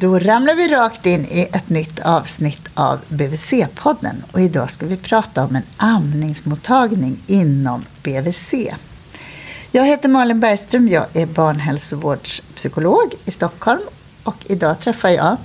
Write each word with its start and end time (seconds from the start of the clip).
Då 0.00 0.18
ramlar 0.18 0.54
vi 0.54 0.68
rakt 0.68 1.06
in 1.06 1.24
i 1.24 1.48
ett 1.52 1.68
nytt 1.68 2.00
avsnitt 2.00 2.68
av 2.74 2.98
BVC-podden 3.08 4.24
och 4.32 4.40
idag 4.40 4.70
ska 4.70 4.86
vi 4.86 4.96
prata 4.96 5.44
om 5.44 5.56
en 5.56 5.62
amningsmottagning 5.76 7.18
inom 7.26 7.84
BVC. 8.02 8.54
Jag 9.72 9.86
heter 9.86 10.08
Malin 10.08 10.40
Bergström, 10.40 10.88
jag 10.88 11.04
är 11.14 11.26
barnhälsovårdspsykolog 11.26 13.14
i 13.24 13.30
Stockholm 13.30 13.80
och 14.22 14.36
idag 14.46 14.80
träffar 14.80 15.08
jag 15.08 15.36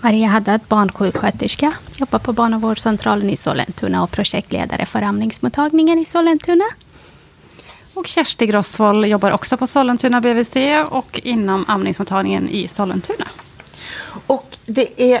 Maria 0.00 0.28
Haddad, 0.28 0.60
barnsjuksköterska, 0.68 1.72
jobbar 1.96 2.18
på 2.18 2.32
barnavårdscentralen 2.32 3.30
i 3.30 3.36
Sollentuna 3.36 4.02
och 4.02 4.10
projektledare 4.10 4.86
för 4.86 5.02
amningsmottagningen 5.02 5.98
i 5.98 6.04
Sollentuna. 6.04 6.64
Och 7.94 8.06
Kersti 8.06 8.46
Grossvold 8.46 9.06
jobbar 9.06 9.30
också 9.30 9.56
på 9.56 9.66
Sollentuna 9.66 10.20
BVC 10.20 10.56
och 10.88 11.20
inom 11.24 11.64
amningsmottagningen 11.68 12.48
i 12.48 12.68
Sollentuna. 12.68 13.26
Och 14.26 14.56
det 14.66 15.02
är 15.12 15.20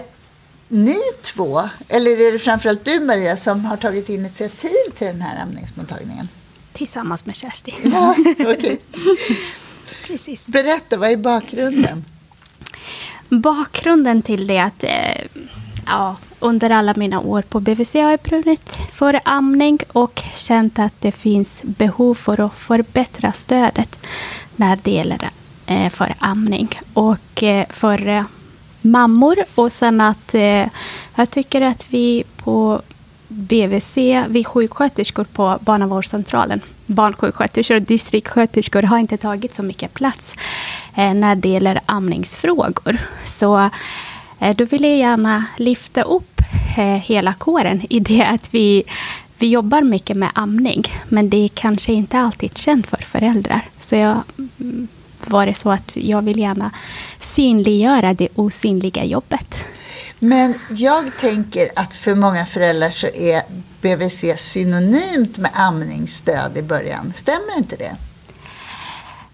ni 0.68 0.98
två, 1.22 1.68
eller 1.88 2.20
är 2.20 2.32
det 2.32 2.38
framförallt 2.38 2.84
du 2.84 3.00
Maria, 3.00 3.36
som 3.36 3.64
har 3.64 3.76
tagit 3.76 4.08
initiativ 4.08 4.90
till 4.98 5.06
den 5.06 5.22
här 5.22 5.42
amningsmottagningen? 5.42 6.28
Tillsammans 6.72 7.26
med 7.26 7.36
Kersti. 7.36 7.74
Ja, 7.84 8.14
okay. 8.38 8.76
Precis. 10.06 10.46
Berätta, 10.46 10.96
vad 10.96 11.10
är 11.10 11.16
bakgrunden? 11.16 12.04
Bakgrunden 13.28 14.22
till 14.22 14.46
det 14.46 14.56
är 14.56 14.66
att 14.66 14.84
eh, 14.84 15.42
ja, 15.86 16.16
under 16.40 16.70
alla 16.70 16.94
mina 16.96 17.20
år 17.20 17.42
på 17.42 17.60
BVC 17.60 17.94
har 17.94 18.10
jag 18.10 18.20
brunnit 18.20 18.78
för 18.92 19.20
amning 19.24 19.78
och 19.92 20.22
känt 20.34 20.78
att 20.78 21.00
det 21.00 21.12
finns 21.12 21.62
behov 21.64 22.14
för 22.14 22.40
att 22.40 22.54
förbättra 22.54 23.32
stödet 23.32 23.98
när 24.56 24.78
det 24.82 24.90
gäller 24.90 25.30
eh, 25.66 25.90
för 25.90 26.14
amning. 26.18 26.68
Och 26.92 27.42
eh, 27.42 27.66
för 27.70 28.08
eh, 28.08 28.24
mammor 28.82 29.36
och 29.54 29.72
sen 29.72 30.00
att 30.00 30.34
eh, 30.34 30.66
jag 31.14 31.30
tycker 31.30 31.60
att 31.60 31.86
vi 31.90 32.24
på 32.36 32.82
BVC, 33.28 33.96
vi 34.28 34.44
sjuksköterskor 34.44 35.24
på 35.24 35.58
barnavårdscentralen, 35.60 36.60
barnsjuksköterskor 36.86 37.74
och 37.74 37.82
distriktssköterskor 37.82 38.82
har 38.82 38.98
inte 38.98 39.16
tagit 39.16 39.54
så 39.54 39.62
mycket 39.62 39.94
plats 39.94 40.36
eh, 40.94 41.14
när 41.14 41.34
det 41.34 41.48
gäller 41.48 41.80
amningsfrågor. 41.86 42.98
Så 43.24 43.70
eh, 44.38 44.56
då 44.56 44.64
vill 44.64 44.84
jag 44.84 44.96
gärna 44.96 45.44
lyfta 45.56 46.02
upp 46.02 46.40
eh, 46.76 46.84
hela 46.84 47.34
kåren 47.34 47.82
i 47.90 48.00
det 48.00 48.22
att 48.22 48.54
vi, 48.54 48.84
vi 49.38 49.48
jobbar 49.48 49.82
mycket 49.82 50.16
med 50.16 50.30
amning, 50.34 50.82
men 51.08 51.30
det 51.30 51.44
är 51.44 51.48
kanske 51.48 51.92
inte 51.92 52.18
alltid 52.18 52.56
känt 52.56 52.86
för 52.86 52.96
föräldrar. 52.96 53.60
Så 53.78 53.96
jag 53.96 54.22
mm, 54.58 54.88
var 55.30 55.46
det 55.46 55.54
så 55.54 55.70
att 55.70 55.90
jag 55.94 56.22
vill 56.22 56.38
gärna 56.38 56.70
synliggöra 57.20 58.14
det 58.14 58.28
osynliga 58.34 59.04
jobbet. 59.04 59.64
Men 60.18 60.54
jag 60.70 61.18
tänker 61.20 61.68
att 61.76 61.96
för 61.96 62.14
många 62.14 62.46
föräldrar 62.46 62.90
så 62.90 63.06
är 63.06 63.42
BVC 63.80 64.24
synonymt 64.36 65.38
med 65.38 65.50
amningsstöd 65.54 66.58
i 66.58 66.62
början. 66.62 67.12
Stämmer 67.16 67.58
inte 67.58 67.76
det? 67.76 67.96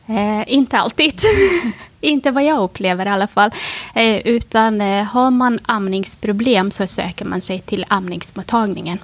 Eh, 0.09 0.45
inte 0.47 0.79
alltid. 0.79 1.21
inte 2.01 2.31
vad 2.31 2.45
jag 2.45 2.63
upplever 2.63 3.07
i 3.07 3.09
alla 3.09 3.27
fall. 3.27 3.51
Eh, 3.95 4.17
utan 4.17 4.81
eh, 4.81 5.05
har 5.05 5.31
man 5.31 5.59
amningsproblem 5.63 6.71
så 6.71 6.87
söker 6.87 7.25
man 7.25 7.41
sig 7.41 7.61
till 7.61 7.85
amningsmottagningen. 7.89 8.99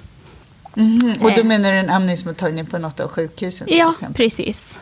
Mm, 0.77 1.13
och 1.21 1.31
då 1.35 1.43
menar 1.43 1.71
du 1.71 1.77
en 1.77 1.89
amningsmottagning 1.89 2.65
på 2.65 2.77
något 2.77 2.99
av 2.99 3.09
sjukhusen? 3.09 3.67
Ja, 3.69 3.93
precis. 4.13 4.77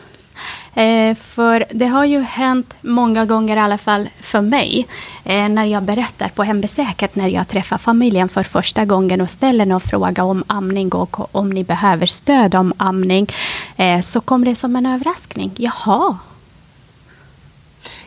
Eh, 0.74 1.14
för 1.14 1.64
det 1.70 1.86
har 1.86 2.04
ju 2.04 2.22
hänt 2.22 2.74
många 2.80 3.24
gånger 3.24 3.56
i 3.56 3.60
alla 3.60 3.78
fall 3.78 4.08
för 4.20 4.40
mig 4.40 4.86
eh, 5.24 5.48
när 5.48 5.64
jag 5.64 5.82
berättar 5.82 6.28
på 6.28 6.42
hembesöket 6.42 7.16
när 7.16 7.28
jag 7.28 7.48
träffar 7.48 7.78
familjen 7.78 8.28
för 8.28 8.42
första 8.42 8.84
gången 8.84 9.20
och 9.20 9.30
ställer 9.30 9.66
någon 9.66 9.80
fråga 9.80 10.24
om 10.24 10.44
amning 10.46 10.92
och 10.92 11.34
om 11.34 11.50
ni 11.50 11.64
behöver 11.64 12.06
stöd 12.06 12.54
om 12.54 12.72
amning 12.76 13.26
eh, 13.76 14.00
så 14.00 14.20
kommer 14.20 14.46
det 14.46 14.54
som 14.54 14.76
en 14.76 14.86
överraskning. 14.86 15.52
Jaha. 15.56 16.18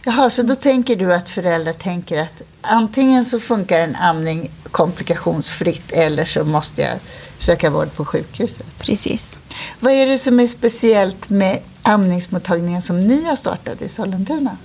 Jaha, 0.04 0.30
så 0.30 0.44
då 0.44 0.56
tänker 0.56 0.96
du 0.96 1.14
att 1.14 1.30
föräldrar 1.30 1.74
tänker 1.74 2.22
att 2.22 2.42
antingen 2.62 3.26
så 3.26 3.40
funkar 3.40 3.80
en 3.80 3.96
amning 3.96 4.50
komplikationsfritt 4.72 5.92
eller 5.92 6.26
så 6.26 6.44
måste 6.44 6.82
jag 6.82 7.00
söka 7.38 7.70
vård 7.70 7.94
på 7.96 8.06
sjukhuset? 8.06 8.66
Precis. 8.80 9.38
Vad 9.80 9.94
är 9.94 10.08
det 10.08 10.18
som 10.18 10.40
är 10.40 10.48
speciellt 10.48 11.30
med 11.30 11.60
amningsmottagningen 11.82 12.82
som 12.82 13.08
ni 13.08 13.26
har 13.26 13.36
startat 13.36 13.82
i 13.82 13.90
Sollentuna? 13.90 14.58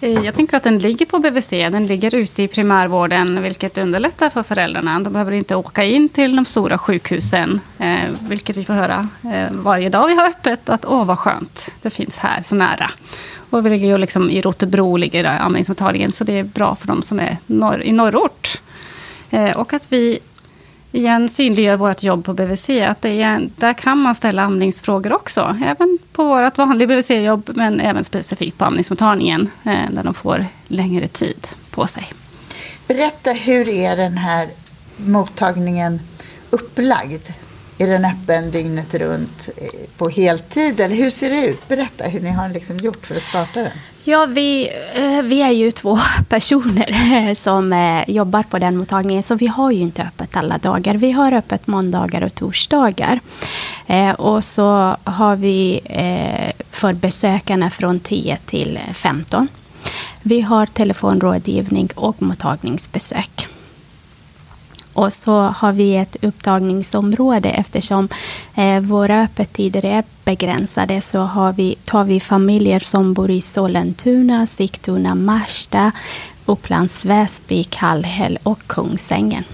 Eh, 0.00 0.24
jag 0.24 0.34
tänker 0.34 0.56
att 0.56 0.62
den 0.62 0.78
ligger 0.78 1.06
på 1.06 1.18
BVC. 1.18 1.50
Den 1.50 1.86
ligger 1.86 2.14
ute 2.14 2.42
i 2.42 2.48
primärvården, 2.48 3.42
vilket 3.42 3.78
underlättar 3.78 4.30
för 4.30 4.42
föräldrarna. 4.42 5.00
De 5.00 5.12
behöver 5.12 5.32
inte 5.32 5.56
åka 5.56 5.84
in 5.84 6.08
till 6.08 6.36
de 6.36 6.44
stora 6.44 6.78
sjukhusen, 6.78 7.60
eh, 7.78 8.10
vilket 8.20 8.56
vi 8.56 8.64
får 8.64 8.74
höra 8.74 9.08
eh, 9.32 9.52
varje 9.52 9.88
dag 9.88 10.06
vi 10.06 10.14
har 10.14 10.26
öppet. 10.26 10.68
Att 10.68 10.84
åh, 10.84 11.04
vad 11.04 11.18
skönt, 11.18 11.74
det 11.82 11.90
finns 11.90 12.18
här 12.18 12.42
så 12.42 12.54
nära. 12.54 12.90
Och 13.50 13.66
vi 13.66 13.70
ligger 13.70 13.86
ju 13.86 13.98
liksom 13.98 14.30
i 14.30 14.40
Rotebro, 14.40 14.96
ligger 14.96 15.24
amningsmottagningen, 15.24 16.12
så 16.12 16.24
det 16.24 16.38
är 16.38 16.44
bra 16.44 16.74
för 16.74 16.86
de 16.86 17.02
som 17.02 17.20
är 17.20 17.36
norr, 17.46 17.82
i 17.82 17.92
norrort. 17.92 18.60
Och 19.56 19.72
att 19.72 19.92
vi 19.92 20.18
igen 20.92 21.28
synliggör 21.28 21.76
vårt 21.76 22.02
jobb 22.02 22.24
på 22.24 22.34
BVC. 22.34 22.70
Att 22.70 23.02
det 23.02 23.22
är, 23.22 23.48
där 23.56 23.72
kan 23.72 23.98
man 23.98 24.14
ställa 24.14 24.42
amningsfrågor 24.42 25.12
också. 25.12 25.58
Även 25.64 25.98
på 26.12 26.24
vårt 26.24 26.58
vanliga 26.58 26.88
BVC-jobb, 26.88 27.50
men 27.54 27.80
även 27.80 28.04
specifikt 28.04 28.58
på 28.58 28.64
amningsmottagningen. 28.64 29.50
Eh, 29.64 29.90
där 29.90 30.02
de 30.02 30.14
får 30.14 30.46
längre 30.68 31.08
tid 31.08 31.46
på 31.70 31.86
sig. 31.86 32.12
Berätta, 32.86 33.30
hur 33.30 33.68
är 33.68 33.96
den 33.96 34.18
här 34.18 34.48
mottagningen 34.96 36.00
upplagd? 36.50 37.22
Är 37.80 37.86
den 37.86 38.04
öppen 38.04 38.50
dygnet 38.50 38.94
runt 38.94 39.48
eh, 39.56 39.90
på 39.96 40.08
heltid? 40.08 40.80
Eller 40.80 40.94
hur 40.94 41.10
ser 41.10 41.30
det 41.30 41.46
ut? 41.46 41.68
Berätta 41.68 42.04
hur 42.04 42.20
ni 42.20 42.30
har 42.30 42.48
liksom 42.48 42.76
gjort 42.76 43.06
för 43.06 43.14
att 43.14 43.22
starta 43.22 43.60
den. 43.60 43.70
Ja, 44.04 44.26
vi, 44.26 44.70
eh, 44.94 45.22
vi 45.22 45.42
är 45.42 45.50
ju 45.50 45.70
två 45.70 45.98
personer 46.28 47.28
eh, 47.28 47.34
som 47.34 48.02
jobbar 48.06 48.42
på 48.42 48.58
den 48.58 48.76
mottagningen, 48.76 49.22
så 49.22 49.34
vi 49.34 49.46
har 49.46 49.70
ju 49.70 49.80
inte 49.80 50.02
öppet 50.02 50.36
alla 50.36 50.58
dagar. 50.58 50.94
Vi 50.94 51.12
har 51.12 51.32
öppet 51.32 51.66
måndagar 51.66 52.22
och 52.22 52.34
torsdagar. 52.34 53.20
Och 54.16 54.44
så 54.44 54.96
har 55.04 55.36
vi 55.36 55.80
för 56.70 56.92
besökarna 56.92 57.70
från 57.70 58.00
10 58.00 58.36
till 58.36 58.78
15. 58.94 59.48
Vi 60.22 60.40
har 60.40 60.66
telefonrådgivning 60.66 61.88
och 61.94 62.22
mottagningsbesök. 62.22 63.48
Och 65.00 65.12
så 65.12 65.40
har 65.40 65.72
vi 65.72 65.96
ett 65.96 66.16
upptagningsområde 66.24 67.50
eftersom 67.50 68.08
eh, 68.54 68.80
våra 68.80 69.22
öppettider 69.22 69.84
är 69.84 70.04
begränsade 70.24 71.00
så 71.00 71.18
har 71.18 71.52
vi, 71.52 71.78
tar 71.84 72.04
vi 72.04 72.20
familjer 72.20 72.80
som 72.80 73.14
bor 73.14 73.30
i 73.30 73.40
Sollentuna, 73.40 74.46
Sigtuna, 74.46 75.14
Märsta, 75.14 75.92
Upplands 76.46 77.04
Väsby, 77.04 77.64
Kallhäll 77.64 78.38
och 78.42 78.58
Kungsängen. 78.66 79.44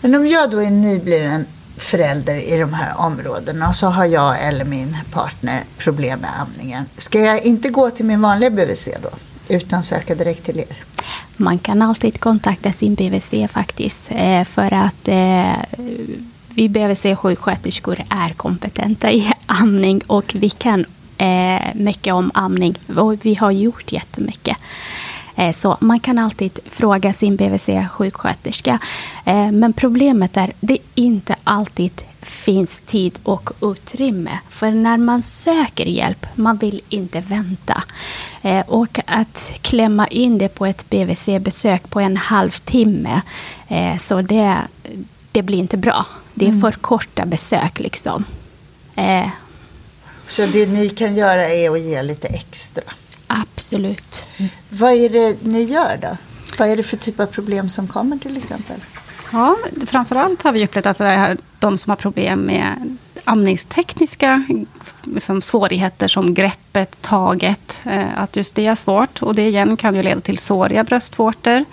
Men 0.00 0.14
om 0.14 0.26
jag 0.26 0.50
då 0.50 0.58
är 0.62 0.70
nybliven 0.70 1.46
förälder 1.76 2.36
i 2.52 2.56
de 2.56 2.72
här 2.74 3.00
områdena 3.00 3.68
och 3.68 3.76
så 3.76 3.86
har 3.86 4.04
jag 4.04 4.46
eller 4.46 4.64
min 4.64 4.96
partner 5.12 5.64
problem 5.78 6.20
med 6.20 6.30
amningen. 6.40 6.84
Ska 6.96 7.18
jag 7.18 7.42
inte 7.42 7.68
gå 7.68 7.90
till 7.90 8.04
min 8.04 8.22
vanliga 8.22 8.50
BVC 8.50 8.88
då? 9.02 9.10
Utan 9.48 9.82
söka 9.82 10.14
direkt 10.14 10.44
till 10.44 10.58
er? 10.58 10.84
Man 11.40 11.58
kan 11.58 11.82
alltid 11.82 12.20
kontakta 12.20 12.72
sin 12.72 12.94
BVC 12.94 13.34
faktiskt. 13.52 14.10
Eh, 14.10 14.44
för 14.44 14.74
att 14.74 15.08
eh, 15.08 15.52
vi 16.48 16.68
BVC-sjuksköterskor 16.68 18.02
är 18.08 18.28
kompetenta 18.28 19.12
i 19.12 19.32
amning 19.46 20.00
och 20.06 20.34
vi 20.34 20.50
kan 20.50 20.84
eh, 21.18 21.74
mycket 21.74 22.14
om 22.14 22.30
amning. 22.34 22.74
Och 22.96 23.14
vi 23.22 23.34
har 23.34 23.50
gjort 23.50 23.92
jättemycket. 23.92 24.56
Eh, 25.36 25.52
så 25.52 25.76
man 25.80 26.00
kan 26.00 26.18
alltid 26.18 26.58
fråga 26.66 27.12
sin 27.12 27.36
BVC-sjuksköterska. 27.36 28.78
Eh, 29.24 29.52
men 29.52 29.72
problemet 29.72 30.36
är, 30.36 30.52
det 30.60 30.74
är 30.74 30.80
inte 30.94 31.36
alltid 31.44 32.02
finns 32.22 32.80
tid 32.80 33.18
och 33.22 33.50
utrymme. 33.60 34.38
För 34.50 34.70
när 34.70 34.96
man 34.96 35.22
söker 35.22 35.84
hjälp, 35.84 36.26
man 36.34 36.56
vill 36.56 36.80
inte 36.88 37.20
vänta. 37.20 37.82
Eh, 38.42 38.66
och 38.66 39.00
att 39.06 39.52
klämma 39.60 40.06
in 40.06 40.38
det 40.38 40.48
på 40.48 40.66
ett 40.66 40.90
BVC-besök 40.90 41.90
på 41.90 42.00
en 42.00 42.16
halvtimme, 42.16 43.20
eh, 43.68 43.98
så 43.98 44.22
det, 44.22 44.56
det 45.32 45.42
blir 45.42 45.58
inte 45.58 45.76
bra. 45.76 46.06
Det 46.34 46.44
är 46.44 46.48
mm. 46.48 46.60
för 46.60 46.72
korta 46.72 47.26
besök 47.26 47.80
liksom. 47.80 48.24
Eh. 48.96 49.28
Så 50.26 50.46
det 50.46 50.66
ni 50.66 50.88
kan 50.88 51.16
göra 51.16 51.48
är 51.48 51.70
att 51.70 51.80
ge 51.80 52.02
lite 52.02 52.28
extra? 52.28 52.82
Absolut. 53.26 54.26
Mm. 54.36 54.50
Vad 54.68 54.92
är 54.92 55.08
det 55.08 55.36
ni 55.42 55.62
gör 55.62 55.98
då? 56.02 56.16
Vad 56.58 56.68
är 56.68 56.76
det 56.76 56.82
för 56.82 56.96
typ 56.96 57.20
av 57.20 57.26
problem 57.26 57.68
som 57.68 57.88
kommer 57.88 58.18
till 58.18 58.36
exempel? 58.36 58.80
Ja, 59.32 59.56
framförallt 59.86 60.42
har 60.42 60.52
vi 60.52 60.64
upplevt 60.64 60.86
att 60.86 60.98
det 60.98 61.06
är 61.06 61.36
de 61.58 61.78
som 61.78 61.90
har 61.90 61.96
problem 61.96 62.40
med 62.40 62.96
amningstekniska 63.24 64.44
liksom, 65.02 65.42
svårigheter 65.42 66.08
som 66.08 66.34
greppet, 66.34 67.02
taget. 67.02 67.82
Eh, 67.84 68.18
att 68.18 68.36
just 68.36 68.54
det 68.54 68.66
är 68.66 68.74
svårt. 68.74 69.22
Och 69.22 69.34
det 69.34 69.46
igen 69.46 69.76
kan 69.76 69.94
ju 69.94 70.02
leda 70.02 70.20
till 70.20 70.38
såriga 70.38 70.84
bröstvårtor. 70.84 71.64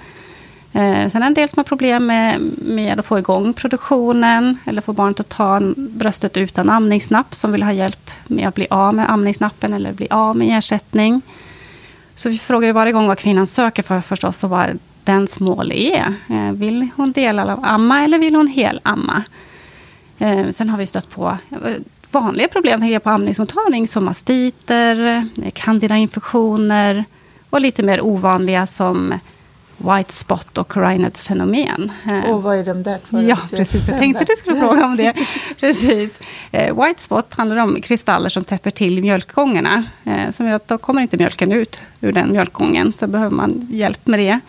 Eh, 0.74 1.08
sen 1.08 1.16
är 1.16 1.20
det 1.20 1.26
en 1.26 1.34
del 1.34 1.50
som 1.50 1.60
har 1.60 1.64
problem 1.64 2.06
med, 2.06 2.42
med 2.58 3.00
att 3.00 3.06
få 3.06 3.20
igång 3.20 3.54
produktionen 3.54 4.58
eller 4.66 4.82
få 4.82 4.94
barnet 4.94 5.20
att 5.20 5.30
ta 5.30 5.62
bröstet 5.76 6.38
utan 6.38 6.70
amningsnapp 6.70 7.36
som 7.36 7.52
vill 7.52 7.64
ha 7.64 7.72
hjälp 7.72 8.12
med 8.28 8.48
att 8.48 8.56
bli 8.56 8.68
av 8.70 8.96
med 8.96 9.12
amningsnappen 9.12 9.74
eller 9.74 9.94
bli 9.94 10.08
av 10.10 10.38
med 10.38 10.58
ersättning. 10.58 11.22
Så 12.16 12.30
vi 12.30 12.38
frågar 12.38 12.68
ju 12.68 12.72
varje 12.72 12.94
gång 12.94 13.08
vad 13.08 13.18
kvinnan 13.18 13.48
söker 13.48 13.84
för 13.84 14.02
förstås 14.02 14.44
och 14.44 14.50
vad 14.50 14.80
dens 15.08 15.40
mål 15.40 15.72
är. 15.72 16.14
Eh, 16.30 16.52
vill 16.52 16.88
hon 16.96 17.12
dela 17.12 17.54
av 17.54 17.66
amma 17.66 18.04
eller 18.04 18.20
vill 18.20 18.36
hon 18.36 18.48
helamma? 18.48 19.24
Eh, 20.18 20.50
sen 20.50 20.70
har 20.70 20.78
vi 20.78 20.86
stött 20.86 21.10
på 21.10 21.38
vanliga 22.12 22.48
problem 22.48 23.00
på 23.04 23.10
amningsmottagning 23.10 23.88
som 23.88 24.06
mastiter, 24.06 25.28
candida-infektioner 25.54 27.06
och 27.50 27.62
lite 27.62 27.84
mer 27.84 28.02
ovanliga 28.02 28.66
som 28.66 29.14
white 29.78 30.14
spot 30.14 30.58
och 30.58 30.78
Reinhards 30.78 31.28
fenomen. 31.28 31.92
Och 32.28 32.44
vad 32.44 32.60
är 32.60 32.66
de 32.66 32.84
där 32.84 33.00
två? 33.10 33.22
Ja, 33.22 33.38
precis. 33.52 33.88
Jag 33.88 33.98
tänkte 33.98 34.22
att 34.22 34.28
du 34.28 34.36
skulle 34.36 34.60
fråga 34.60 34.86
om 34.86 34.98
det. 34.98 35.14
precis. 35.60 36.20
Eh, 36.52 36.84
white 36.84 37.02
spot 37.02 37.34
handlar 37.34 37.58
om 37.58 37.82
kristaller 37.82 38.30
som 38.30 38.44
täpper 38.44 38.72
till 38.72 39.02
mjölkgångarna. 39.02 39.84
Eh, 40.04 40.30
som 40.32 40.48
gör 40.48 40.56
att 40.56 40.68
då 40.68 40.78
kommer 40.78 41.02
inte 41.02 41.18
mjölken 41.18 41.52
ut 41.52 41.82
ur 42.02 42.12
den 42.12 42.32
mjölkgången. 42.32 42.94
Så 42.94 43.08
behöver 43.08 43.36
man 43.36 43.68
hjälp 43.72 44.08
med 44.08 44.20
det. 44.20 44.40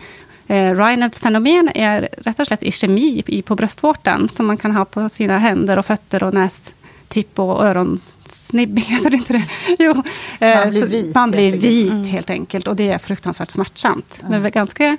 Eh, 0.49 0.75
Reinhards 0.75 1.19
fenomen 1.19 1.69
är 1.75 2.09
rätt 2.17 2.39
och 2.39 2.47
slett 2.47 2.63
ischemi 2.63 3.43
på 3.45 3.55
bröstvårtan. 3.55 4.29
Som 4.29 4.45
man 4.45 4.57
kan 4.57 4.71
ha 4.71 4.85
på 4.85 5.09
sina 5.09 5.37
händer 5.37 5.79
och 5.79 5.85
fötter 5.85 6.23
och 6.23 6.33
nästipp 6.33 7.39
och 7.39 7.65
öronsnibb. 7.65 8.79
Heter 8.87 9.09
det 9.09 9.17
inte 9.17 9.33
det? 9.33 9.43
Jo. 9.79 9.93
Man 9.93 10.69
blir 10.69 10.85
vit. 10.85 11.15
Man 11.15 11.31
blir 11.31 11.51
vit 11.51 12.07
helt 12.07 12.29
enkelt. 12.29 12.67
Och 12.67 12.75
det 12.75 12.91
är 12.91 12.97
fruktansvärt 12.97 13.51
smärtsamt. 13.51 14.21
Mm. 14.27 14.41
Men 14.41 14.51
ganska 14.51 14.97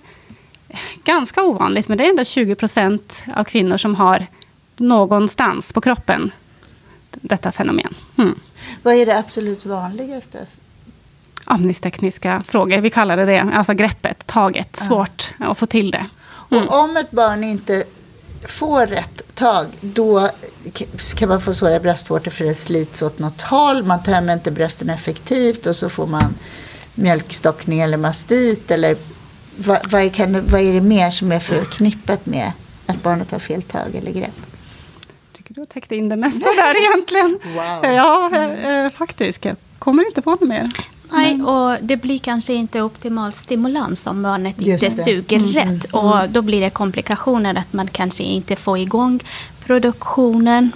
ganska 1.04 1.42
ovanligt, 1.42 1.88
men 1.88 1.98
det 1.98 2.04
är 2.04 2.08
ändå 2.08 2.24
20 2.24 2.54
procent 2.54 3.24
av 3.36 3.44
kvinnor 3.44 3.76
som 3.76 3.94
har 3.94 4.26
någonstans 4.76 5.72
på 5.72 5.80
kroppen 5.80 6.32
detta 7.10 7.52
fenomen. 7.52 7.94
Mm. 8.18 8.34
Vad 8.82 8.94
är 8.94 9.06
det 9.06 9.18
absolut 9.18 9.66
vanligaste? 9.66 10.46
Amningstekniska 11.50 12.42
frågor, 12.46 12.78
vi 12.78 12.90
kallar 12.90 13.16
det 13.16 13.24
det. 13.24 13.40
Alltså 13.40 13.74
greppet, 13.74 14.26
taget, 14.26 14.76
svårt 14.76 15.34
att 15.38 15.58
få 15.58 15.66
till 15.66 15.90
det. 15.90 16.06
Mm. 16.50 16.68
Och 16.68 16.78
om 16.84 16.96
ett 16.96 17.10
barn 17.10 17.44
inte 17.44 17.84
får 18.48 18.86
rätt 18.86 19.34
tag, 19.34 19.66
då 19.80 20.28
kan 21.16 21.28
man 21.28 21.40
få 21.40 21.54
svåra 21.54 21.80
bröstvårtor 21.80 22.30
för 22.30 22.44
det 22.44 22.54
slits 22.54 23.02
åt 23.02 23.18
något 23.18 23.42
håll. 23.42 23.84
Man 23.84 24.02
tömmer 24.02 24.32
inte 24.32 24.50
brösten 24.50 24.90
effektivt 24.90 25.66
och 25.66 25.76
så 25.76 25.88
får 25.88 26.06
man 26.06 26.34
mjölkstockning 26.94 27.80
eller 27.80 27.96
mastit 27.96 28.70
eller 28.70 28.96
vad, 29.56 29.90
vad, 29.90 30.14
kan, 30.14 30.46
vad 30.46 30.60
är 30.60 30.72
det 30.72 30.80
mer 30.80 31.10
som 31.10 31.32
är 31.32 31.38
förknippat 31.38 32.26
med 32.26 32.52
att 32.86 33.02
barnet 33.02 33.32
har 33.32 33.38
fel 33.38 33.62
tag 33.62 33.94
eller 33.94 34.10
grepp? 34.12 34.40
tycker 35.50 35.54
du 35.54 35.60
har 35.60 35.66
täckt 35.66 35.92
in 35.92 36.08
det 36.08 36.16
mesta 36.16 36.48
där 36.56 36.76
egentligen. 36.76 37.38
Wow. 37.54 37.92
Ja, 37.92 38.30
eh, 38.36 38.90
faktiskt. 38.90 39.44
Jag 39.44 39.56
kommer 39.78 40.06
inte 40.06 40.22
på 40.22 40.30
något 40.30 40.40
mer. 40.40 40.68
Nej, 41.12 41.42
och 41.42 41.76
det 41.80 41.96
blir 41.96 42.18
kanske 42.18 42.52
inte 42.52 42.82
optimal 42.82 43.32
stimulans 43.32 44.06
om 44.06 44.22
barnet 44.22 44.54
Just 44.58 44.82
inte 44.84 44.96
det. 44.96 45.02
suger 45.02 45.36
Mm, 45.36 45.50
rätt. 45.52 45.66
mm, 45.94 46.06
Och 46.06 46.28
då 46.30 46.42
blir 46.42 46.60
det 46.60 46.70
komplikationer 46.70 47.54
att 47.54 47.72
man 47.72 47.88
kanske 47.88 48.22
inte 48.22 48.56
får 48.56 48.78
igång 48.78 49.20
produktionen. 49.66 50.72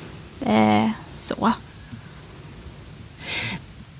Eh, 0.46 0.90
så. 1.14 1.52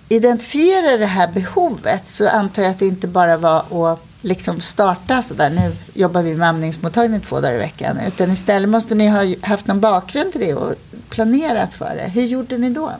Identifiera 0.08 0.96
det 0.96 1.06
här 1.06 1.28
behovet 1.32 2.06
så 2.06 2.28
antar 2.28 2.62
jag 2.62 2.70
att 2.70 2.78
det 2.78 2.86
inte 2.86 3.08
bara 3.08 3.36
var 3.36 3.92
att 3.92 4.06
liksom 4.20 4.60
starta 4.60 5.22
så 5.22 5.34
där 5.34 5.50
nu 5.50 5.76
jobbar 5.94 6.22
vi 6.22 6.34
med 6.34 6.48
amningsmottagning 6.48 7.20
två 7.20 7.40
dagar 7.40 7.54
i 7.54 7.58
veckan. 7.58 7.98
Utan 8.06 8.30
istället 8.30 8.68
måste 8.70 8.94
ni 8.94 9.08
ha 9.08 9.34
haft 9.42 9.66
någon 9.66 9.80
bakgrund 9.80 10.32
till 10.32 10.40
det 10.40 10.54
och 10.54 10.74
planerat 11.08 11.74
för 11.74 11.94
det. 11.96 12.10
Hur 12.14 12.22
gjorde 12.22 12.58
ni 12.58 12.70
då? 12.70 12.90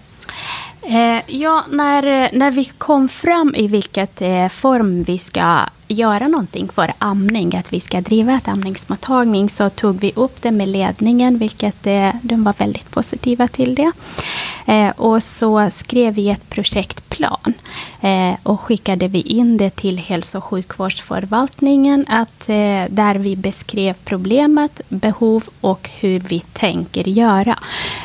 Eh, 0.87 1.23
ja, 1.27 1.65
när, 1.71 2.25
eh, 2.25 2.29
när 2.33 2.51
vi 2.51 2.65
kom 2.65 3.09
fram 3.09 3.55
i 3.55 3.69
vilket 3.69 4.23
eh, 4.23 4.49
form 4.49 5.03
vi 5.03 5.19
ska 5.19 5.61
göra 5.89 6.29
någonting 6.29 6.69
för 6.69 6.93
amning, 6.99 7.57
att 7.57 7.73
vi 7.73 7.81
ska 7.81 8.01
driva 8.01 8.35
ett 8.35 8.49
amningsmottagning, 8.49 9.49
så 9.49 9.71
tog 9.71 10.01
vi 10.01 10.13
upp 10.17 10.43
det 10.43 10.51
med 10.51 10.69
ledningen, 10.69 11.39
vilket 11.39 11.87
eh, 11.87 12.11
de 12.23 12.45
var 12.45 12.55
väldigt 12.59 12.91
positiva 12.91 13.49
till 13.49 13.75
det. 13.75 13.93
Eh, 14.67 14.91
och 14.91 15.23
så 15.23 15.71
skrev 15.71 16.15
vi 16.15 16.31
ett 16.31 16.51
projektplan 16.51 17.55
eh, 18.01 18.35
och 18.43 18.61
skickade 18.61 19.09
vi 19.09 19.21
in 19.21 19.57
det 19.57 19.71
till 19.71 19.99
hälso 19.99 20.39
och 20.39 20.45
sjukvårdsförvaltningen, 20.45 22.07
att, 22.09 22.49
eh, 22.49 22.85
där 22.89 23.15
vi 23.15 23.37
beskrev 23.37 23.95
problemet, 24.05 24.81
behov 24.89 25.45
och 25.61 25.91
hur 26.01 26.21
vi 26.21 26.41
tänker 26.41 27.09
göra. 27.09 27.59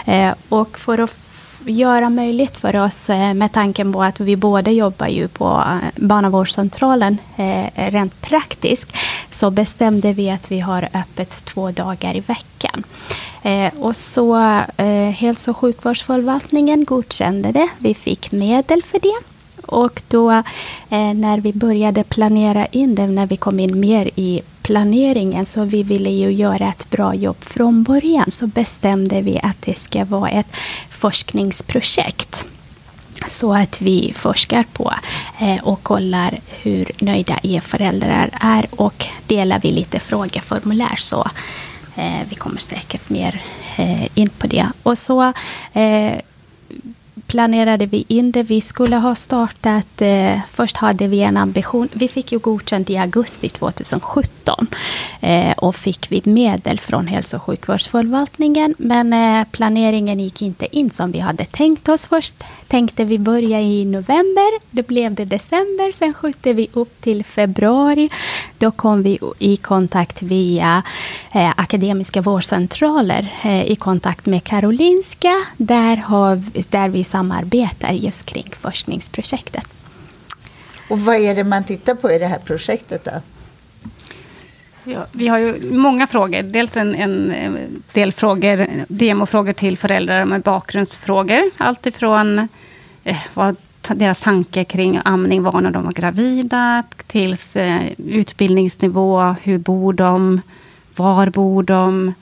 Eh, 0.06 0.34
och 0.50 0.80
för 0.80 0.98
att 0.98 1.29
göra 1.66 2.10
möjligt 2.10 2.58
för 2.58 2.76
oss 2.76 3.10
eh, 3.10 3.34
med 3.34 3.52
tanken 3.52 3.94
på 3.94 4.04
att 4.04 4.20
vi 4.20 4.36
båda 4.36 4.72
jobbar 4.72 5.08
ju 5.08 5.28
på 5.28 5.46
eh, 5.46 5.90
barnavårdscentralen 5.96 7.18
eh, 7.38 7.66
rent 7.76 8.22
praktiskt 8.22 8.98
så 9.30 9.52
bestämde 9.52 10.14
vi 10.14 10.30
att 10.30 10.52
vi 10.52 10.60
har 10.60 10.90
öppet 10.94 11.46
två 11.46 11.72
dagar 11.72 12.16
i 12.16 12.20
veckan. 12.20 12.84
Och 13.80 13.96
så 13.96 14.36
hälso 15.18 15.52
och 15.52 15.58
sjukvårdsförvaltningen 15.58 16.86
godkände 16.86 17.52
det. 17.52 17.68
Vi 17.78 17.94
fick 17.94 18.32
medel 18.32 18.84
för 18.84 19.00
det. 19.00 19.39
Och 19.70 20.02
då 20.08 20.32
eh, 20.32 21.14
när 21.14 21.40
vi 21.40 21.54
började 21.54 22.04
planera 22.04 22.66
in 22.66 22.96
det, 22.96 23.08
när 23.08 23.26
vi 23.28 23.38
kom 23.38 23.60
in 23.60 23.80
mer 23.80 24.10
i 24.16 24.42
planeringen, 24.62 25.46
så 25.46 25.64
vi 25.64 25.84
ville 25.84 26.10
ju 26.10 26.32
göra 26.32 26.70
ett 26.70 26.90
bra 26.90 27.16
jobb 27.16 27.44
från 27.44 27.84
början, 27.84 28.32
så 28.32 28.48
bestämde 28.48 29.22
vi 29.22 29.40
att 29.44 29.62
det 29.62 29.78
ska 29.78 30.06
vara 30.06 30.30
ett 30.30 30.56
forskningsprojekt. 30.90 32.46
Så 33.28 33.54
att 33.54 33.82
vi 33.82 34.14
forskar 34.16 34.66
på 34.74 34.94
eh, 35.40 35.64
och 35.64 35.84
kollar 35.84 36.40
hur 36.62 36.92
nöjda 37.00 37.40
e-föräldrar 37.44 38.30
är 38.42 38.68
och 38.72 39.06
delar 39.28 39.60
vi 39.60 39.72
lite 39.72 40.00
frågeformulär 40.00 40.96
så 40.96 41.28
eh, 41.96 42.22
vi 42.30 42.36
kommer 42.36 42.60
säkert 42.60 43.10
mer 43.10 43.42
eh, 43.78 44.18
in 44.18 44.30
på 44.30 44.48
det. 44.48 44.68
Och 44.84 44.98
så 44.98 45.34
eh, 45.74 46.14
planerade 47.30 47.86
vi 47.86 48.06
in 48.08 48.32
det. 48.32 48.44
Vi 48.44 48.62
skulle 48.62 48.96
ha 48.96 49.16
startat, 49.16 50.02
eh, 50.02 50.40
först 50.52 50.78
hade 50.78 51.08
vi 51.08 51.22
en 51.22 51.38
ambition, 51.38 51.90
vi 51.94 52.08
fick 52.08 52.32
ju 52.32 52.40
godkänt 52.40 52.90
i 52.90 52.98
augusti 52.98 53.50
2017 53.50 54.68
eh, 55.22 55.52
och 55.52 55.76
fick 55.76 56.12
vi 56.12 56.22
medel 56.26 56.80
från 56.80 57.08
hälso 57.08 57.38
och 57.38 57.44
sjukvårdsförvaltningen, 57.44 58.76
men 58.78 59.14
eh, 59.14 59.48
planeringen 59.52 60.20
gick 60.20 60.42
inte 60.42 60.78
in 60.78 60.90
som 60.90 61.12
vi 61.12 61.20
hade 61.20 61.46
tänkt 61.46 61.90
oss 61.90 62.08
först. 62.08 62.44
Tänkte 62.70 63.06
vi 63.06 63.20
börja 63.20 63.62
i 63.62 63.86
november, 63.86 64.60
då 64.72 64.84
blev 64.84 65.14
det 65.14 65.26
december, 65.26 65.92
sen 65.92 66.14
skjuter 66.14 66.54
vi 66.54 66.70
upp 66.74 67.02
till 67.02 67.26
februari. 67.26 68.10
Då 68.58 68.72
kom 68.72 69.04
vi 69.04 69.20
i 69.40 69.58
kontakt 69.58 70.22
via 70.22 70.84
eh, 71.32 71.52
akademiska 71.58 72.22
vårdcentraler 72.22 73.40
eh, 73.44 73.72
i 73.72 73.76
kontakt 73.76 74.26
med 74.26 74.44
Karolinska, 74.44 75.46
där, 75.58 75.98
har, 75.98 76.44
där 76.70 76.90
vi 76.90 77.04
samarbetar 77.04 77.92
just 77.92 78.26
kring 78.26 78.52
forskningsprojektet. 78.60 79.68
Och 80.90 81.00
vad 81.00 81.16
är 81.16 81.36
det 81.36 81.44
man 81.44 81.64
tittar 81.64 81.96
på 81.96 82.12
i 82.12 82.20
det 82.20 82.28
här 82.28 82.40
projektet 82.46 83.06
då? 83.06 83.12
Ja, 84.84 85.06
vi 85.12 85.28
har 85.28 85.40
ju 85.40 85.72
många 85.72 86.08
frågor. 86.08 86.44
Dels 86.44 86.78
en, 86.78 86.96
en 86.96 87.32
eh, 87.32 87.52
del 87.94 88.12
frågor, 88.12 88.68
demofrågor 88.88 89.54
till 89.54 89.78
föräldrar 89.78 90.26
med 90.26 90.42
bakgrundsfrågor. 90.42 91.52
Allt 91.58 91.86
ifrån 91.86 92.48
eh, 93.04 93.18
vad 93.34 93.56
deras 93.88 94.22
tanke 94.22 94.64
kring 94.64 95.00
amning 95.06 95.44
var 95.44 95.62
när 95.62 95.72
de 95.72 95.86
var 95.86 95.92
gravida, 95.92 96.84
tills 97.08 97.56
eh, 97.56 97.82
utbildningsnivå, 97.98 99.36
hur 99.44 99.58
bor 99.58 99.94
de, 99.94 100.42
var 100.96 101.30
bor 101.30 101.64
de, 101.64 102.14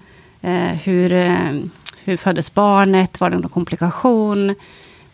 eh, 0.41 0.51
hur, 0.83 1.17
eh, 1.17 1.55
hur 2.03 2.17
föddes 2.17 2.53
barnet, 2.53 3.19
var 3.19 3.29
det 3.29 3.37
någon 3.37 3.49
komplikation, 3.49 4.55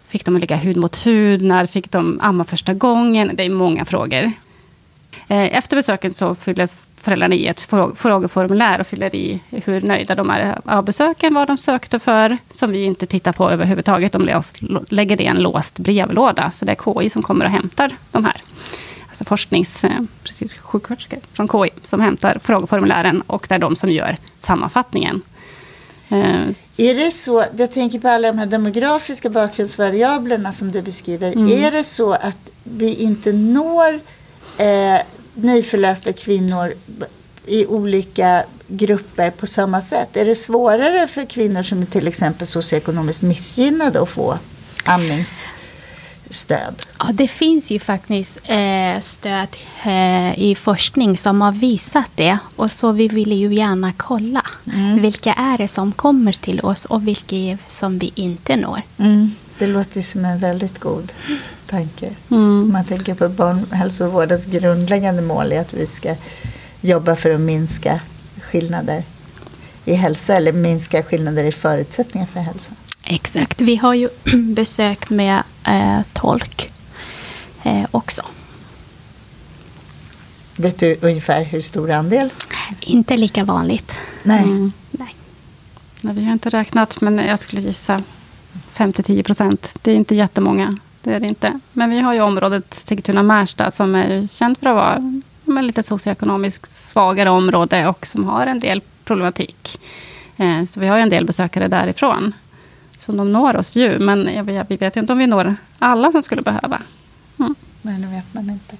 fick 0.07 0.25
de 0.25 0.37
ligga 0.37 0.55
hud 0.55 0.77
mot 0.77 1.05
hud, 1.05 1.41
när 1.41 1.65
fick 1.65 1.91
de 1.91 2.19
amma 2.21 2.43
första 2.43 2.73
gången? 2.73 3.31
Det 3.33 3.43
är 3.43 3.49
många 3.49 3.85
frågor. 3.85 4.31
Eh, 5.27 5.57
efter 5.57 5.75
besöket 5.75 6.15
så 6.15 6.35
fyller 6.35 6.69
föräldrarna 7.03 7.35
i 7.35 7.47
ett 7.47 7.61
frågeformulär 7.95 8.79
och 8.79 8.87
fyller 8.87 9.15
i 9.15 9.41
hur 9.49 9.81
nöjda 9.81 10.15
de 10.15 10.29
är 10.29 10.61
av 10.65 10.85
besöken, 10.85 11.33
vad 11.33 11.47
de 11.47 11.57
sökte 11.57 11.99
för, 11.99 12.37
som 12.51 12.71
vi 12.71 12.83
inte 12.83 13.05
tittar 13.05 13.33
på 13.33 13.49
överhuvudtaget. 13.49 14.11
De 14.11 14.41
lägger 14.89 15.17
det 15.17 15.23
i 15.23 15.27
en 15.27 15.41
låst 15.41 15.79
brevlåda, 15.79 16.51
så 16.51 16.65
det 16.65 16.71
är 16.71 17.01
KI 17.01 17.09
som 17.09 17.21
kommer 17.21 17.45
och 17.45 17.51
hämtar 17.51 17.97
de 18.11 18.25
här. 18.25 18.41
Alltså 19.07 19.23
forsknings, 19.23 19.83
eh, 19.83 19.91
precis, 20.23 20.53
sjuksköterskor 20.53 21.19
från 21.33 21.47
KI 21.47 21.69
som 21.81 22.01
hämtar 22.01 22.39
frågeformulären 22.43 23.21
och 23.21 23.45
det 23.49 23.55
är 23.55 23.59
de 23.59 23.75
som 23.75 23.91
gör 23.91 24.17
sammanfattningen. 24.37 25.21
Eh, 26.09 26.49
Är 26.77 26.95
det 26.95 27.11
så, 27.11 27.45
jag 27.57 27.71
tänker 27.71 27.99
på 27.99 28.07
alla 28.07 28.27
de 28.27 28.37
här 28.37 28.45
demografiska 28.45 29.29
bakgrundsvariablerna 29.29 30.51
som 30.51 30.71
du 30.71 30.81
beskriver. 30.81 31.31
Mm. 31.31 31.47
Är 31.47 31.71
det 31.71 31.83
så 31.83 32.13
att 32.13 32.49
vi 32.63 32.95
inte 32.95 33.33
når 33.33 33.99
eh, 34.57 35.01
nyförlösta 35.33 36.13
kvinnor 36.13 36.73
i 37.45 37.65
olika 37.65 38.43
grupper 38.67 39.31
på 39.31 39.47
samma 39.47 39.81
sätt? 39.81 40.17
Är 40.17 40.25
det 40.25 40.35
svårare 40.35 41.07
för 41.07 41.25
kvinnor 41.25 41.63
som 41.63 41.81
är 41.81 41.85
till 41.85 42.07
exempel 42.07 42.47
socioekonomiskt 42.47 43.21
missgynnade 43.21 44.01
att 44.01 44.09
få 44.09 44.37
amningsstöd? 44.85 46.75
Ja, 46.99 47.09
det 47.13 47.27
finns 47.27 47.71
ju 47.71 47.79
faktiskt 47.79 48.37
eh, 48.43 48.99
stöd 48.99 49.47
eh, 49.85 50.39
i 50.39 50.55
forskning 50.55 51.17
som 51.17 51.41
har 51.41 51.51
visat 51.51 52.11
det. 52.15 52.37
Och 52.55 52.71
så 52.71 52.91
vi 52.91 53.07
vill 53.07 53.31
ju 53.31 53.53
gärna 53.53 53.93
kolla. 53.97 54.45
Vilka 54.99 55.33
är 55.33 55.57
det 55.57 55.67
som 55.67 55.91
kommer 55.91 56.31
till 56.31 56.59
oss 56.61 56.85
och 56.85 57.07
vilka 57.07 57.57
som 57.67 57.99
vi 57.99 58.11
inte 58.15 58.55
når. 58.55 58.81
Mm. 58.97 59.31
Det 59.57 59.67
låter 59.67 60.01
som 60.01 60.25
en 60.25 60.39
väldigt 60.39 60.79
god 60.79 61.11
tanke. 61.67 62.05
Mm. 62.31 62.63
Om 62.63 62.71
man 62.71 62.85
tänker 62.85 63.13
på 63.13 63.29
barnhälsovårdens 63.29 64.45
grundläggande 64.45 65.21
mål 65.21 65.51
är 65.51 65.61
att 65.61 65.73
vi 65.73 65.87
ska 65.87 66.15
jobba 66.81 67.15
för 67.15 67.29
att 67.29 67.41
minska 67.41 67.99
skillnader 68.41 69.03
i 69.85 69.93
hälsa 69.93 70.35
eller 70.35 70.53
minska 70.53 71.03
skillnader 71.03 71.43
i 71.43 71.51
förutsättningar 71.51 72.27
för 72.27 72.39
hälsa. 72.39 72.75
Exakt. 73.03 73.61
Vi 73.61 73.75
har 73.75 73.93
ju 73.93 74.09
besök 74.55 75.09
med 75.09 75.43
eh, 75.67 76.01
tolk 76.13 76.71
eh, 77.63 77.85
också. 77.91 78.23
Vet 80.55 80.79
du 80.79 80.97
ungefär 81.01 81.43
hur 81.43 81.61
stor 81.61 81.91
andel? 81.91 82.29
Inte 82.79 83.17
lika 83.17 83.43
vanligt. 83.43 83.99
Nej. 84.23 84.43
Mm. 84.43 84.71
Nej. 84.91 85.15
Nej, 86.01 86.15
vi 86.15 86.25
har 86.25 86.33
inte 86.33 86.49
räknat, 86.49 87.01
men 87.01 87.17
jag 87.17 87.39
skulle 87.39 87.61
gissa 87.61 88.03
5-10 88.75 89.23
procent. 89.23 89.75
Det 89.81 89.91
är 89.91 89.95
inte 89.95 90.15
jättemånga. 90.15 90.77
Det 91.03 91.13
är 91.13 91.19
det 91.19 91.27
inte. 91.27 91.59
Men 91.73 91.89
vi 91.89 91.99
har 91.99 92.13
ju 92.13 92.21
området 92.21 92.73
Sigtuna-Märsta 92.73 93.71
som 93.71 93.95
är 93.95 94.27
känt 94.27 94.59
för 94.59 94.69
att 94.69 94.75
vara 94.75 95.21
men 95.45 95.67
lite 95.67 95.83
socioekonomiskt 95.83 96.71
svagare 96.71 97.29
område 97.29 97.87
och 97.87 98.07
som 98.07 98.25
har 98.25 98.47
en 98.47 98.59
del 98.59 98.81
problematik. 99.03 99.79
Eh, 100.37 100.63
Så 100.63 100.79
vi 100.79 100.87
har 100.87 100.97
ju 100.97 101.03
en 101.03 101.09
del 101.09 101.25
besökare 101.25 101.67
därifrån. 101.67 102.33
Så 102.97 103.11
de 103.11 103.31
når 103.31 103.55
oss 103.55 103.75
ju, 103.75 103.99
men 103.99 104.45
vi 104.67 104.77
vet 104.77 104.95
ju 104.95 104.99
inte 104.99 105.13
om 105.13 105.19
vi 105.19 105.27
når 105.27 105.55
alla 105.79 106.11
som 106.11 106.23
skulle 106.23 106.41
behöva. 106.41 106.81
Mm. 107.39 107.55
Men 107.81 108.01
det 108.01 108.07
vet 108.07 108.33
man 108.33 108.49
inte. 108.49 108.77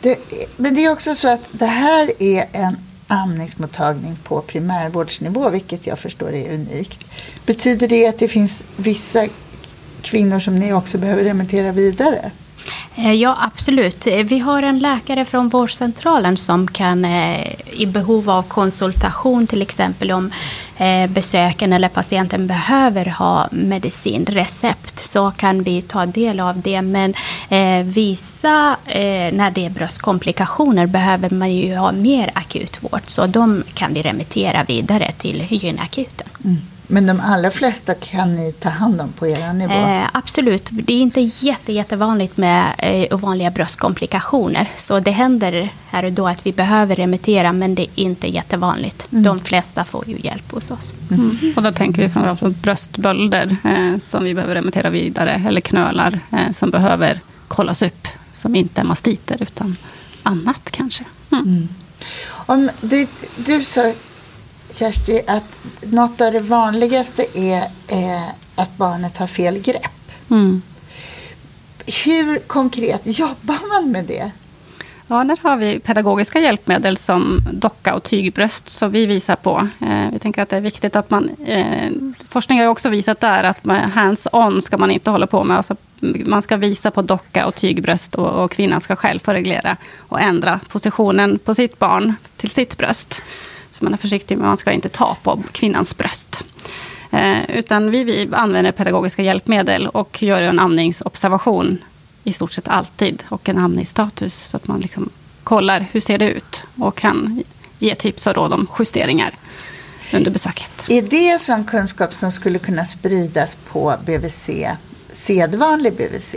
Det, 0.00 0.18
men 0.56 0.74
det 0.74 0.84
är 0.84 0.92
också 0.92 1.14
så 1.14 1.32
att 1.32 1.40
det 1.52 1.66
här 1.66 2.22
är 2.22 2.44
en 2.52 2.76
amningsmottagning 3.06 4.16
på 4.24 4.40
primärvårdsnivå, 4.40 5.50
vilket 5.50 5.86
jag 5.86 5.98
förstår 5.98 6.32
är 6.32 6.54
unikt. 6.54 7.00
Betyder 7.46 7.88
det 7.88 8.06
att 8.06 8.18
det 8.18 8.28
finns 8.28 8.64
vissa 8.76 9.26
kvinnor 10.04 10.40
som 10.40 10.58
ni 10.58 10.72
också 10.72 10.98
behöver 10.98 11.24
remittera 11.24 11.72
vidare? 11.72 12.30
Eh, 12.96 13.12
Ja, 13.12 13.36
absolut. 13.40 14.06
Eh, 14.06 14.16
Vi 14.24 14.38
har 14.38 14.62
en 14.62 14.78
läkare 14.78 15.24
från 15.24 15.48
vårdcentralen 15.48 16.36
som 16.36 16.68
kan 16.68 17.04
eh, 17.04 17.46
i 17.72 17.86
behov 17.86 18.30
av 18.30 18.42
konsultation 18.42 19.46
till 19.46 19.62
exempel 19.62 20.12
om 20.12 20.30
besöken 21.08 21.72
eller 21.72 21.88
patienten 21.88 22.46
behöver 22.46 23.06
ha 23.06 23.48
medicinrecept 23.50 25.06
så 25.06 25.30
kan 25.30 25.62
vi 25.62 25.82
ta 25.82 26.06
del 26.06 26.40
av 26.40 26.60
det. 26.60 26.82
Men 26.82 27.14
vissa, 27.84 28.76
när 29.32 29.50
det 29.50 29.66
är 29.66 29.70
bröstkomplikationer, 29.70 30.86
behöver 30.86 31.30
man 31.30 31.52
ju 31.52 31.76
ha 31.76 31.92
mer 31.92 32.30
akutvård 32.34 33.00
så 33.06 33.26
de 33.26 33.64
kan 33.74 33.94
vi 33.94 34.02
remittera 34.02 34.64
vidare 34.64 35.12
till 35.12 35.46
gynakuten. 35.50 36.28
Men 36.94 37.06
de 37.06 37.20
allra 37.20 37.50
flesta 37.50 37.94
kan 37.94 38.34
ni 38.34 38.52
ta 38.52 38.68
hand 38.68 39.00
om 39.00 39.12
på 39.12 39.26
er 39.26 39.52
nivå? 39.52 39.72
Eh, 39.72 40.06
absolut. 40.12 40.68
Det 40.72 40.92
är 40.92 41.00
inte 41.00 41.20
jätte, 41.20 41.72
jättevanligt 41.72 42.36
med 42.36 42.74
eh, 42.78 43.14
ovanliga 43.14 43.50
bröstkomplikationer. 43.50 44.70
Så 44.76 45.00
det 45.00 45.10
händer 45.10 45.68
här 45.88 46.04
och 46.04 46.12
då 46.12 46.28
att 46.28 46.46
vi 46.46 46.52
behöver 46.52 46.96
remittera, 46.96 47.52
men 47.52 47.74
det 47.74 47.82
är 47.82 47.88
inte 47.94 48.28
jättevanligt. 48.28 49.06
De 49.10 49.40
flesta 49.40 49.84
får 49.84 50.08
ju 50.08 50.18
hjälp 50.18 50.52
hos 50.52 50.70
oss. 50.70 50.94
Och 51.56 51.62
då 51.62 51.72
tänker 51.72 52.02
vi 52.02 52.08
framförallt 52.08 52.40
på 52.40 52.50
bröstbölder 52.50 53.56
eh, 53.64 53.98
som 53.98 54.24
vi 54.24 54.34
behöver 54.34 54.54
remittera 54.54 54.90
vidare. 54.90 55.42
Eller 55.48 55.60
knölar 55.60 56.20
eh, 56.32 56.50
som 56.50 56.70
behöver 56.70 57.20
kollas 57.48 57.82
upp. 57.82 58.08
Som 58.32 58.54
inte 58.54 58.80
är 58.80 58.84
mastiter 58.84 59.42
utan 59.42 59.76
annat 60.22 60.70
kanske. 60.70 61.04
Mm. 61.32 61.68
Om 62.26 62.70
det, 62.80 63.08
du 63.36 63.62
sa, 63.62 63.92
Kersti, 64.74 65.22
att 65.26 65.56
något 65.80 66.20
av 66.20 66.32
det 66.32 66.40
vanligaste 66.40 67.26
är 67.34 67.62
eh, 67.88 68.28
att 68.54 68.76
barnet 68.76 69.16
har 69.16 69.26
fel 69.26 69.58
grepp. 69.58 70.12
Mm. 70.30 70.62
Hur 72.04 72.38
konkret 72.38 73.18
jobbar 73.18 73.68
man 73.68 73.92
med 73.92 74.04
det? 74.04 74.30
Ja, 75.06 75.24
där 75.24 75.38
har 75.42 75.56
vi 75.56 75.78
pedagogiska 75.78 76.40
hjälpmedel 76.40 76.96
som 76.96 77.40
docka 77.52 77.94
och 77.94 78.02
tygbröst 78.02 78.68
som 78.68 78.90
vi 78.90 79.06
visar 79.06 79.36
på. 79.36 79.68
Eh, 79.80 80.10
vi 80.12 80.18
tänker 80.18 80.42
att 80.42 80.48
det 80.48 80.56
är 80.56 80.60
viktigt 80.60 80.96
att 80.96 81.10
man... 81.10 81.30
Eh, 81.46 81.90
forskning 82.28 82.60
har 82.60 82.66
också 82.66 82.88
visat 82.88 83.20
där 83.20 83.44
att 83.44 83.60
hands-on 83.94 84.60
ska 84.60 84.76
man 84.76 84.90
inte 84.90 85.10
hålla 85.10 85.26
på 85.26 85.44
med. 85.44 85.56
Alltså, 85.56 85.76
man 86.24 86.42
ska 86.42 86.56
visa 86.56 86.90
på 86.90 87.02
docka 87.02 87.46
och 87.46 87.54
tygbröst 87.54 88.14
och, 88.14 88.44
och 88.44 88.50
kvinnan 88.50 88.80
ska 88.80 88.96
själv 88.96 89.18
få 89.18 89.32
reglera 89.32 89.76
och 89.98 90.20
ändra 90.20 90.60
positionen 90.68 91.38
på 91.38 91.54
sitt 91.54 91.78
barn 91.78 92.14
till 92.36 92.50
sitt 92.50 92.78
bröst. 92.78 93.22
Så 93.74 93.84
man 93.84 93.92
är 93.92 93.96
försiktig 93.98 94.38
men 94.38 94.46
man 94.46 94.58
ska 94.58 94.72
inte 94.72 94.88
ta 94.88 95.16
på 95.22 95.42
kvinnans 95.52 95.96
bröst. 95.96 96.42
Eh, 97.10 97.50
utan 97.50 97.90
vi, 97.90 98.04
vi 98.04 98.28
använder 98.32 98.72
pedagogiska 98.72 99.22
hjälpmedel 99.22 99.86
och 99.86 100.22
gör 100.22 100.42
en 100.42 100.58
amningsobservation 100.58 101.78
i 102.24 102.32
stort 102.32 102.52
sett 102.52 102.68
alltid 102.68 103.24
och 103.28 103.48
en 103.48 103.58
amningsstatus 103.58 104.34
så 104.34 104.56
att 104.56 104.68
man 104.68 104.80
liksom 104.80 105.10
kollar 105.44 105.86
hur 105.92 106.00
ser 106.00 106.18
det 106.18 106.30
ut 106.30 106.64
och 106.78 106.96
kan 106.96 107.42
ge 107.78 107.94
tips 107.94 108.26
och 108.26 108.34
råd 108.34 108.52
om 108.52 108.66
justeringar 108.78 109.34
under 110.12 110.30
besöket. 110.30 110.84
Är 110.88 111.02
det 111.02 111.40
sån 111.40 111.64
kunskap 111.64 112.14
som 112.14 112.30
skulle 112.30 112.58
kunna 112.58 112.84
spridas 112.84 113.54
på 113.54 113.94
BVC, 114.06 114.50
sedvanlig 115.12 115.92
BVC? 115.92 116.34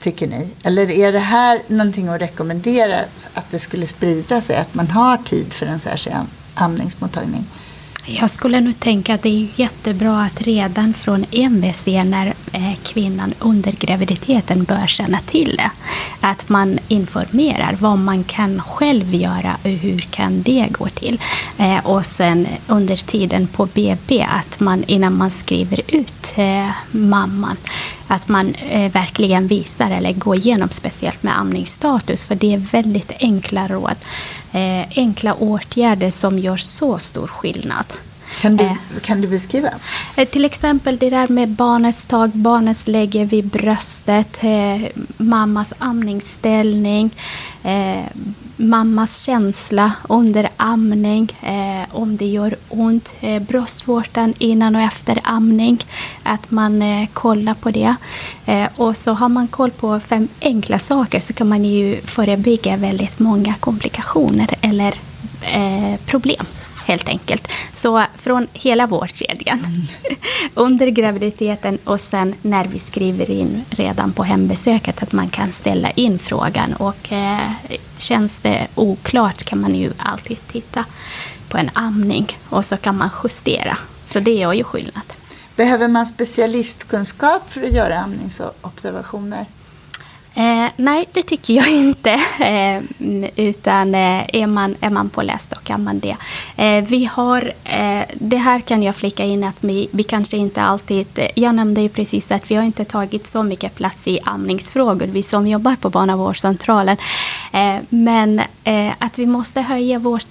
Tycker 0.00 0.26
ni? 0.26 0.48
Eller 0.62 0.90
är 0.90 1.12
det 1.12 1.18
här 1.18 1.60
någonting 1.66 2.08
att 2.08 2.20
rekommendera 2.20 2.96
att 3.34 3.50
det 3.50 3.58
skulle 3.58 3.86
sprida 3.86 4.40
sig? 4.40 4.56
Att 4.56 4.74
man 4.74 4.86
har 4.86 5.16
tid 5.16 5.52
för 5.52 5.66
en 5.66 5.80
särskild 5.80 6.16
amningsmottagning? 6.54 7.46
Jag 8.04 8.30
skulle 8.30 8.60
nog 8.60 8.80
tänka 8.80 9.14
att 9.14 9.22
det 9.22 9.28
är 9.28 9.60
jättebra 9.60 10.22
att 10.22 10.42
redan 10.42 10.94
från 10.94 11.24
MVC 11.30 11.86
när 11.86 12.34
eh, 12.52 12.74
kvinnan 12.82 13.34
under 13.38 13.72
graviditeten 13.72 14.64
bör 14.64 14.86
känna 14.86 15.18
till 15.18 15.56
det. 15.56 15.70
Att 16.20 16.48
man 16.48 16.78
informerar 16.88 17.76
vad 17.80 17.98
man 17.98 18.24
kan 18.24 18.62
själv 18.62 19.14
göra 19.14 19.56
och 19.64 19.70
hur 19.70 19.98
kan 19.98 20.42
det 20.42 20.66
gå 20.70 20.88
till. 20.88 21.20
Eh, 21.58 21.86
och 21.86 22.06
sen 22.06 22.46
under 22.66 22.96
tiden 22.96 23.46
på 23.46 23.66
BB 23.66 24.26
att 24.30 24.60
man 24.60 24.84
innan 24.84 25.16
man 25.16 25.30
skriver 25.30 25.80
ut 25.88 26.34
eh, 26.36 26.70
mamman 26.90 27.56
att 28.10 28.28
man 28.28 28.54
eh, 28.54 28.92
verkligen 28.92 29.46
visar 29.46 29.90
eller 29.90 30.12
går 30.12 30.36
igenom 30.36 30.68
speciellt 30.68 31.22
med 31.22 31.38
amningsstatus 31.38 32.26
för 32.26 32.34
det 32.34 32.54
är 32.54 32.58
väldigt 32.58 33.12
enkla 33.20 33.68
råd. 33.68 33.96
Eh, 34.52 34.88
enkla 34.96 35.34
åtgärder 35.34 36.10
som 36.10 36.38
gör 36.38 36.56
så 36.56 36.98
stor 36.98 37.26
skillnad. 37.26 37.86
Kan 38.40 38.56
du, 38.56 38.64
Eh. 38.64 38.72
kan 39.02 39.20
du 39.20 39.28
beskriva? 39.28 39.68
Eh, 40.16 40.28
Till 40.28 40.44
exempel 40.44 40.96
det 40.98 41.10
där 41.10 41.28
med 41.28 41.48
barnets 41.48 42.06
tag, 42.06 42.30
barnets 42.30 42.86
lägger 42.88 43.24
vid 43.24 43.44
bröstet, 43.46 44.38
eh, 44.42 44.88
mammas 45.16 45.72
amningsställning, 45.78 47.10
mammas 48.56 49.22
känsla 49.22 49.92
under 50.08 50.48
amning, 50.56 51.28
eh, 51.42 51.96
om 51.96 52.16
det 52.16 52.26
gör 52.26 52.56
ont, 52.68 53.14
eh, 53.20 53.42
bröstvårtan 53.42 54.34
innan 54.38 54.76
och 54.76 54.82
efter 54.82 55.20
amning, 55.24 55.84
att 56.22 56.50
man 56.50 56.82
eh, 56.82 57.08
kollar 57.12 57.54
på 57.54 57.70
det. 57.70 57.94
Eh, 58.46 58.68
och 58.76 58.96
så 58.96 59.12
har 59.12 59.28
man 59.28 59.48
koll 59.48 59.70
på 59.70 60.00
fem 60.00 60.28
enkla 60.40 60.78
saker 60.78 61.20
så 61.20 61.32
kan 61.32 61.48
man 61.48 61.64
ju 61.64 62.00
förebygga 62.00 62.76
väldigt 62.76 63.18
många 63.18 63.54
komplikationer 63.60 64.50
eller 64.60 64.94
problem 66.06 66.46
helt 66.90 67.08
enkelt. 67.08 67.48
Så 67.72 68.04
från 68.18 68.46
hela 68.52 68.86
vårdkedjan. 68.86 69.60
Under 70.54 70.86
graviditeten 70.86 71.78
och 71.84 72.00
sen 72.00 72.34
när 72.42 72.64
vi 72.64 72.78
skriver 72.78 73.30
in 73.30 73.64
redan 73.70 74.12
på 74.12 74.22
hembesöket 74.24 75.02
att 75.02 75.12
man 75.12 75.28
kan 75.28 75.52
ställa 75.52 75.90
in 75.90 76.18
frågan. 76.18 76.72
Och 76.72 77.12
eh, 77.12 77.50
känns 77.98 78.38
det 78.38 78.66
oklart 78.74 79.44
kan 79.44 79.60
man 79.60 79.74
ju 79.74 79.92
alltid 79.98 80.38
titta 80.46 80.84
på 81.48 81.58
en 81.58 81.70
amning 81.72 82.26
och 82.48 82.64
så 82.64 82.76
kan 82.76 82.96
man 82.96 83.10
justera. 83.24 83.78
Så 84.06 84.20
det 84.20 84.34
gör 84.34 84.52
ju 84.52 84.64
skillnad. 84.64 85.12
Behöver 85.56 85.88
man 85.88 86.06
specialistkunskap 86.06 87.52
för 87.52 87.62
att 87.62 87.72
göra 87.72 87.98
amningsobservationer? 87.98 89.46
Eh, 90.34 90.66
nej, 90.76 91.08
det 91.12 91.22
tycker 91.22 91.54
jag 91.54 91.72
inte. 91.72 92.20
Eh, 92.40 92.82
utan 93.36 93.94
eh, 93.94 94.24
är, 94.32 94.46
man, 94.46 94.74
är 94.80 94.90
man 94.90 95.10
påläst 95.10 95.50
då 95.50 95.56
kan 95.56 95.84
man 95.84 96.00
det. 96.00 96.16
Eh, 96.56 96.84
vi 96.84 97.04
har, 97.04 97.52
eh, 97.64 98.02
det 98.14 98.36
här 98.36 98.60
kan 98.60 98.82
jag 98.82 98.96
flika 98.96 99.24
in 99.24 99.44
att 99.44 99.56
vi, 99.60 99.88
vi 99.90 100.02
kanske 100.02 100.36
inte 100.36 100.62
alltid... 100.62 101.06
Eh, 101.14 101.28
jag 101.34 101.54
nämnde 101.54 101.80
ju 101.80 101.88
precis 101.88 102.30
att 102.30 102.50
vi 102.50 102.54
har 102.54 102.62
inte 102.62 102.84
tagit 102.84 103.26
så 103.26 103.42
mycket 103.42 103.74
plats 103.74 104.08
i 104.08 104.18
amningsfrågor, 104.24 105.06
vi 105.06 105.22
som 105.22 105.46
jobbar 105.46 105.76
på 105.76 105.90
barnavårdscentralen. 105.90 106.96
Eh, 107.52 107.76
men 107.88 108.40
eh, 108.64 108.92
att 108.98 109.18
vi 109.18 109.26
måste 109.26 109.60
höja 109.60 109.98
vår 109.98 110.22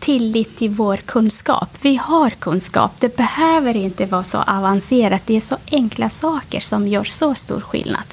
tillit 0.00 0.56
till 0.56 0.70
vår 0.70 0.96
kunskap. 0.96 1.68
Vi 1.80 1.96
har 1.96 2.30
kunskap. 2.30 2.92
Det 2.98 3.16
behöver 3.16 3.76
inte 3.76 4.06
vara 4.06 4.24
så 4.24 4.38
avancerat. 4.38 5.22
Det 5.26 5.36
är 5.36 5.40
så 5.40 5.56
enkla 5.70 6.10
saker 6.10 6.60
som 6.60 6.88
gör 6.88 7.04
så 7.04 7.34
stor 7.34 7.60
skillnad. 7.60 8.04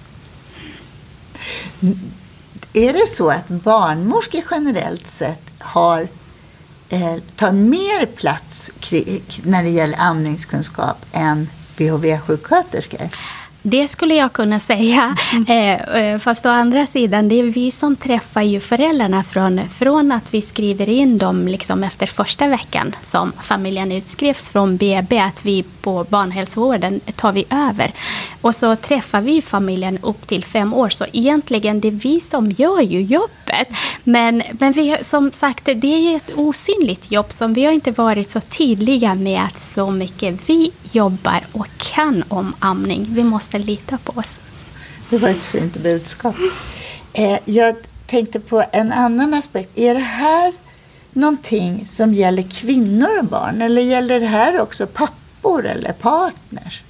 Är 2.73 2.93
det 2.93 3.07
så 3.07 3.29
att 3.29 3.47
barnmorskor 3.47 4.41
generellt 4.51 5.09
sett 5.09 5.41
har, 5.59 6.07
eh, 6.89 7.15
tar 7.35 7.51
mer 7.51 8.05
plats 8.05 8.71
när 9.43 9.63
det 9.63 9.69
gäller 9.69 9.97
amningskunskap 9.99 11.05
än 11.11 11.49
BHV-sjuksköterskor? 11.77 13.09
Det 13.61 13.87
skulle 13.87 14.15
jag 14.15 14.33
kunna 14.33 14.59
säga. 14.59 15.17
Mm. 15.33 15.45
Eh, 15.59 15.95
eh, 15.95 16.19
fast 16.19 16.45
å 16.45 16.49
andra 16.49 16.87
sidan, 16.87 17.29
det 17.29 17.39
är 17.39 17.43
vi 17.43 17.71
som 17.71 17.95
träffar 17.95 18.41
ju 18.41 18.59
föräldrarna 18.59 19.23
från, 19.23 19.69
från 19.69 20.11
att 20.11 20.33
vi 20.33 20.41
skriver 20.41 20.89
in 20.89 21.17
dem 21.17 21.47
liksom 21.47 21.83
efter 21.83 22.05
första 22.07 22.47
veckan 22.47 22.95
som 23.01 23.31
familjen 23.41 23.91
utskrivs 23.91 24.49
från 24.51 24.77
BB, 24.77 25.19
att 25.19 25.45
vi 25.45 25.63
på 25.81 26.05
barnhälsovården 26.09 26.99
tar 27.15 27.31
vi 27.31 27.45
över. 27.49 27.91
Och 28.41 28.55
så 28.55 28.75
träffar 28.75 29.21
vi 29.21 29.41
familjen 29.41 29.97
upp 30.01 30.27
till 30.27 30.43
fem 30.43 30.73
år, 30.73 30.89
så 30.89 31.05
egentligen 31.13 31.79
det 31.79 31.87
är 31.87 31.91
vi 31.91 32.19
som 32.19 32.51
gör 32.51 32.81
ju 32.81 33.01
jobbet. 33.01 33.38
Men, 34.03 34.43
men 34.59 34.71
vi, 34.71 34.97
som 35.01 35.31
sagt, 35.31 35.65
det 35.75 36.13
är 36.13 36.15
ett 36.15 36.31
osynligt 36.35 37.11
jobb 37.11 37.31
som 37.31 37.53
vi 37.53 37.65
har 37.65 37.71
inte 37.71 37.91
varit 37.91 38.29
så 38.29 38.41
tydliga 38.41 39.15
med 39.15 39.43
att 39.43 39.57
så 39.57 39.91
mycket 39.91 40.49
vi 40.49 40.71
jobbar 40.91 41.41
och 41.51 41.67
kan 41.77 42.23
om 42.27 42.53
amning. 42.59 43.05
Vi 43.09 43.23
måste 43.23 43.59
lita 43.59 43.97
på 43.97 44.19
oss. 44.19 44.37
Det 45.09 45.17
var 45.17 45.29
ett 45.29 45.43
fint 45.43 45.77
budskap. 45.77 46.35
Eh, 47.13 47.39
jag 47.45 47.75
tänkte 48.07 48.39
på 48.39 48.63
en 48.71 48.91
annan 48.91 49.33
aspekt. 49.33 49.77
Är 49.77 49.93
det 49.93 49.99
här 49.99 50.53
någonting 51.13 51.85
som 51.87 52.13
gäller 52.13 52.43
kvinnor 52.43 53.19
och 53.19 53.25
barn 53.25 53.61
eller 53.61 53.81
gäller 53.81 54.19
det 54.19 54.25
här 54.25 54.61
också 54.61 54.87
pappor 54.87 55.65
eller 55.65 55.91
partners? 55.91 56.83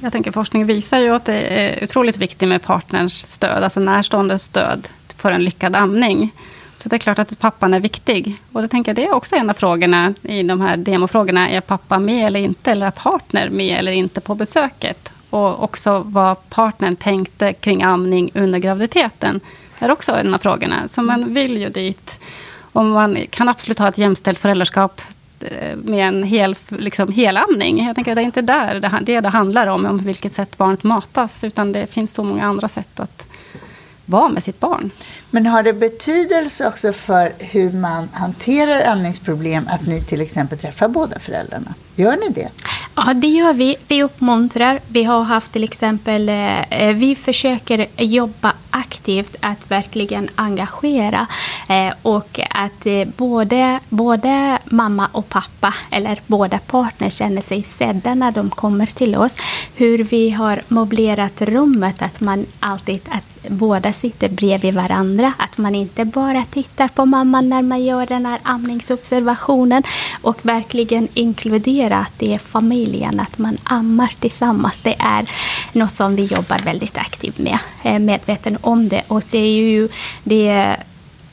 Jag 0.00 0.12
tänker 0.12 0.32
forskning 0.32 0.66
visar 0.66 0.98
ju 0.98 1.14
att 1.14 1.24
det 1.24 1.40
är 1.40 1.84
otroligt 1.84 2.16
viktigt 2.16 2.48
med 2.48 2.62
partners 2.62 3.12
stöd, 3.28 3.64
alltså 3.64 3.80
närståendes 3.80 4.42
stöd 4.42 4.88
för 5.22 5.32
en 5.32 5.44
lyckad 5.44 5.76
amning. 5.76 6.32
Så 6.76 6.88
det 6.88 6.96
är 6.96 6.98
klart 6.98 7.18
att 7.18 7.38
pappan 7.38 7.74
är 7.74 7.80
viktig. 7.80 8.36
Och 8.52 8.62
det 8.62 8.68
tänker 8.68 8.90
jag, 8.90 8.96
det 8.96 9.04
är 9.04 9.14
också 9.14 9.36
en 9.36 9.50
av 9.50 9.54
frågorna 9.54 10.14
i 10.22 10.42
de 10.42 10.60
här 10.60 10.76
demofrågorna. 10.76 11.50
Är 11.50 11.60
pappa 11.60 11.98
med 11.98 12.26
eller 12.26 12.40
inte? 12.40 12.72
Eller 12.72 12.86
är 12.86 12.90
partner 12.90 13.50
med 13.50 13.78
eller 13.78 13.92
inte 13.92 14.20
på 14.20 14.34
besöket? 14.34 15.12
Och 15.30 15.62
också 15.62 16.02
vad 16.06 16.48
partnern 16.48 16.96
tänkte 16.96 17.52
kring 17.52 17.82
amning 17.82 18.30
under 18.34 18.58
graviditeten. 18.58 19.40
är 19.78 19.90
också 19.90 20.12
en 20.12 20.34
av 20.34 20.38
frågorna. 20.38 20.88
Så 20.88 21.02
man 21.02 21.34
vill 21.34 21.58
ju 21.58 21.68
dit. 21.68 22.20
Och 22.72 22.84
man 22.84 23.18
kan 23.30 23.48
absolut 23.48 23.78
ha 23.78 23.88
ett 23.88 23.98
jämställt 23.98 24.38
föräldraskap 24.38 25.00
eh, 25.40 25.76
med 25.76 26.08
en 26.08 26.22
hel, 26.22 26.54
liksom, 26.68 27.12
helamning. 27.12 27.86
Jag 27.86 27.94
tänker 27.94 28.14
det 28.14 28.20
är 28.20 28.24
inte 28.24 28.42
där 28.42 28.80
det, 28.80 28.98
det 29.02 29.20
det 29.20 29.28
handlar 29.28 29.66
om, 29.66 29.86
om 29.86 29.98
vilket 29.98 30.32
sätt 30.32 30.58
barnet 30.58 30.82
matas. 30.82 31.44
Utan 31.44 31.72
det 31.72 31.86
finns 31.86 32.14
så 32.14 32.24
många 32.24 32.44
andra 32.44 32.68
sätt 32.68 33.00
att 33.00 33.28
vara 34.06 34.28
med 34.28 34.42
sitt 34.42 34.60
barn. 34.60 34.90
Men 35.30 35.46
har 35.46 35.62
det 35.62 35.72
betydelse 35.72 36.68
också 36.68 36.92
för 36.92 37.32
hur 37.38 37.72
man 37.72 38.08
hanterar 38.12 38.92
amningsproblem 38.92 39.68
att 39.68 39.86
ni 39.86 40.00
till 40.00 40.20
exempel 40.20 40.58
träffar 40.58 40.88
båda 40.88 41.18
föräldrarna? 41.18 41.74
Gör 41.96 42.16
ni 42.16 42.28
det? 42.28 42.48
Ja, 42.94 43.14
det 43.14 43.28
gör 43.28 43.52
vi. 43.52 43.76
Vi 43.88 44.02
uppmuntrar. 44.02 44.80
Vi 44.88 45.04
har 45.04 45.22
haft 45.22 45.52
till 45.52 45.64
exempel, 45.64 46.28
eh, 46.28 46.92
vi 46.94 47.14
försöker 47.14 47.86
jobba 47.96 48.52
aktivt 48.72 49.36
att 49.40 49.70
verkligen 49.70 50.28
engagera 50.34 51.26
eh, 51.68 51.92
och 52.02 52.40
att 52.50 52.86
eh, 52.86 53.04
både, 53.16 53.80
både 53.88 54.58
mamma 54.64 55.08
och 55.12 55.28
pappa 55.28 55.74
eller 55.90 56.20
båda 56.26 56.58
partner 56.58 57.10
känner 57.10 57.42
sig 57.42 57.62
sedda 57.62 58.14
när 58.14 58.30
de 58.30 58.50
kommer 58.50 58.86
till 58.86 59.16
oss. 59.16 59.36
Hur 59.74 60.04
vi 60.04 60.30
har 60.30 60.62
möblerat 60.68 61.42
rummet, 61.42 62.02
att 62.02 62.20
man 62.20 62.46
alltid 62.60 63.00
att 63.10 63.32
båda 63.48 63.92
sitter 63.92 64.28
bredvid 64.28 64.74
varandra. 64.74 65.32
Att 65.38 65.58
man 65.58 65.74
inte 65.74 66.04
bara 66.04 66.44
tittar 66.44 66.88
på 66.88 67.06
mamman 67.06 67.48
när 67.48 67.62
man 67.62 67.84
gör 67.84 68.06
den 68.06 68.26
här 68.26 68.38
amningsobservationen 68.42 69.82
och 70.22 70.38
verkligen 70.42 71.08
inkludera 71.14 71.98
att 71.98 72.18
det 72.18 72.34
är 72.34 72.38
familjen, 72.38 73.20
att 73.20 73.38
man 73.38 73.58
ammar 73.64 74.14
tillsammans. 74.20 74.80
Det 74.82 74.94
är 74.98 75.30
något 75.72 75.94
som 75.94 76.16
vi 76.16 76.24
jobbar 76.24 76.58
väldigt 76.58 76.98
aktivt 76.98 77.38
med, 77.38 77.58
eh, 77.82 77.98
medveten 77.98 78.58
om 78.64 78.88
det. 78.88 79.02
Och 79.08 79.22
det 79.30 79.38
är 79.38 79.62
ju 79.62 79.88
det 80.24 80.76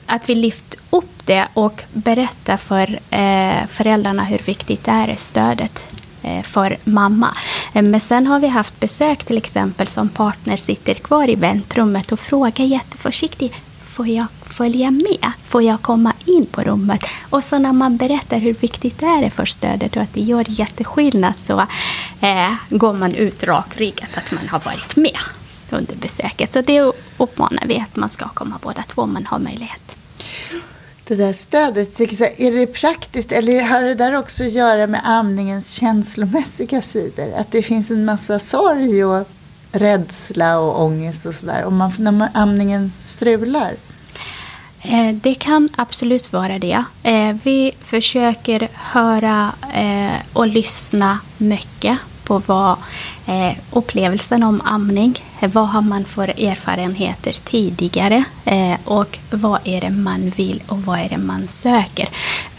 att 0.05 0.29
vi 0.29 0.35
lyft 0.35 0.75
upp 0.89 1.25
det 1.25 1.47
och 1.53 1.83
berättar 1.93 2.57
för 2.57 2.99
eh, 3.09 3.67
föräldrarna 3.69 4.23
hur 4.23 4.37
viktigt 4.37 4.83
det 4.83 4.91
är 4.91 5.15
stödet 5.15 5.95
eh, 6.23 6.43
för 6.43 6.77
mamma. 6.83 7.37
Eh, 7.73 7.81
men 7.81 7.99
sen 7.99 8.27
har 8.27 8.39
vi 8.39 8.47
haft 8.47 8.79
besök 8.79 9.23
till 9.23 9.37
exempel 9.37 9.87
som 9.87 10.09
partner 10.09 10.55
sitter 10.55 10.93
kvar 10.93 11.29
i 11.29 11.35
väntrummet 11.35 12.11
och 12.11 12.19
frågar 12.19 12.65
jätteförsiktigt 12.65 13.55
Får 13.89 14.07
jag 14.07 14.25
följa 14.41 14.91
med? 14.91 15.31
Får 15.47 15.63
jag 15.63 15.81
komma 15.81 16.13
in 16.25 16.45
på 16.45 16.61
rummet? 16.61 17.05
Och 17.29 17.43
så 17.43 17.59
när 17.59 17.73
man 17.73 17.97
berättar 17.97 18.37
hur 18.37 18.53
viktigt 18.53 18.99
det 18.99 19.05
är 19.05 19.29
för 19.29 19.45
stödet 19.45 19.95
och 19.95 20.01
att 20.01 20.13
det 20.13 20.21
gör 20.21 20.45
jätteskillnad 20.47 21.33
så 21.39 21.59
eh, 22.21 22.53
går 22.69 22.93
man 22.93 23.15
ut 23.15 23.43
rakryggat 23.43 24.09
att 24.17 24.31
man 24.31 24.47
har 24.47 24.59
varit 24.59 24.95
med 24.95 25.17
under 25.69 25.95
besöket. 25.95 26.53
Så 26.53 26.61
det 26.61 26.93
uppmanar 27.19 27.63
vi 27.67 27.79
att 27.79 27.95
man 27.95 28.09
ska 28.09 28.29
komma 28.29 28.59
båda 28.61 28.83
två 28.83 29.01
om 29.01 29.13
man 29.13 29.25
har 29.25 29.39
möjlighet 29.39 29.97
det 31.09 31.15
där 31.15 31.33
stödet. 31.33 31.99
Är 31.99 32.51
det 32.51 32.67
praktiskt 32.67 33.31
eller 33.31 33.63
har 33.63 33.81
det 33.81 33.95
där 33.95 34.15
också 34.15 34.43
att 34.43 34.51
göra 34.51 34.87
med 34.87 35.01
amningens 35.03 35.71
känslomässiga 35.71 36.81
sidor? 36.81 37.33
Att 37.35 37.51
det 37.51 37.61
finns 37.61 37.91
en 37.91 38.05
massa 38.05 38.39
sorg 38.39 39.05
och 39.05 39.27
rädsla 39.71 40.59
och 40.59 40.83
ångest 40.83 41.25
och 41.25 41.35
sådär 41.35 41.65
om 41.65 41.77
man, 41.77 41.91
när 41.97 42.11
man, 42.11 42.27
amningen 42.33 42.91
strular? 42.99 43.73
Eh, 44.81 45.15
det 45.15 45.35
kan 45.35 45.69
absolut 45.75 46.33
vara 46.33 46.59
det. 46.59 46.83
Eh, 47.03 47.35
vi 47.43 47.71
försöker 47.81 48.67
höra 48.73 49.51
eh, 49.73 50.21
och 50.33 50.47
lyssna 50.47 51.19
mycket 51.37 51.97
på 52.29 52.41
vad 52.45 52.77
eh, 53.25 53.57
upplevelsen 53.71 54.43
om 54.43 54.61
amning, 54.65 55.23
eh, 55.39 55.49
vad 55.51 55.67
har 55.67 55.81
man 55.81 56.05
för 56.05 56.27
erfarenheter 56.27 57.33
tidigare 57.43 58.23
eh, 58.45 58.77
och 58.85 59.19
vad 59.31 59.59
är 59.63 59.81
det 59.81 59.89
man 59.89 60.29
vill 60.29 60.63
och 60.67 60.83
vad 60.83 60.99
är 60.99 61.09
det 61.09 61.17
man 61.17 61.47
söker. 61.47 62.09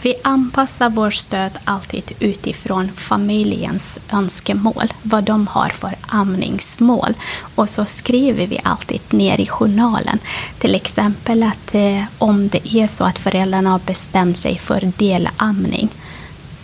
Vi 0.01 0.15
anpassar 0.23 0.89
vårt 0.89 1.13
stöd 1.13 1.51
alltid 1.63 2.11
utifrån 2.19 2.91
familjens 2.95 3.99
önskemål, 4.11 4.93
vad 5.01 5.23
de 5.23 5.47
har 5.47 5.69
för 5.69 5.95
amningsmål. 6.07 7.13
Och 7.55 7.69
så 7.69 7.85
skriver 7.85 8.47
vi 8.47 8.59
alltid 8.63 9.01
ner 9.09 9.41
i 9.41 9.47
journalen. 9.47 10.19
Till 10.59 10.75
exempel 10.75 11.43
att 11.43 11.75
eh, 11.75 12.03
om 12.17 12.47
det 12.47 12.75
är 12.75 12.87
så 12.87 13.03
att 13.03 13.19
föräldrarna 13.19 13.69
har 13.69 13.79
bestämt 13.79 14.37
sig 14.37 14.57
för 14.57 14.91
delamning, 14.97 15.89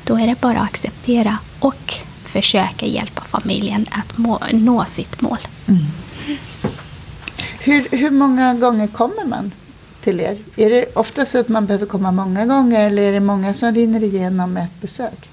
då 0.04 0.20
är 0.20 0.28
det 0.28 0.42
bara 0.42 0.60
att 0.60 0.70
acceptera 0.70 1.38
och 1.60 2.07
försöka 2.30 2.86
hjälpa 2.86 3.22
familjen 3.22 3.86
att 3.92 4.18
må, 4.18 4.40
nå 4.52 4.86
sitt 4.86 5.22
mål. 5.22 5.38
Mm. 5.68 5.82
Hur, 7.60 7.88
hur 7.92 8.12
många 8.12 8.54
gånger 8.54 8.88
kommer 8.88 9.26
man 9.26 9.52
till 10.02 10.20
er? 10.20 10.38
Är 10.56 10.70
det 10.70 10.96
ofta 10.96 11.26
så 11.26 11.40
att 11.40 11.48
man 11.48 11.66
behöver 11.66 11.86
komma 11.86 12.12
många 12.12 12.46
gånger 12.46 12.88
eller 12.88 13.04
är 13.04 13.12
det 13.12 13.20
många 13.20 13.54
som 13.54 13.74
rinner 13.74 14.04
igenom 14.04 14.58
ett 14.58 14.82
besök? 14.82 15.30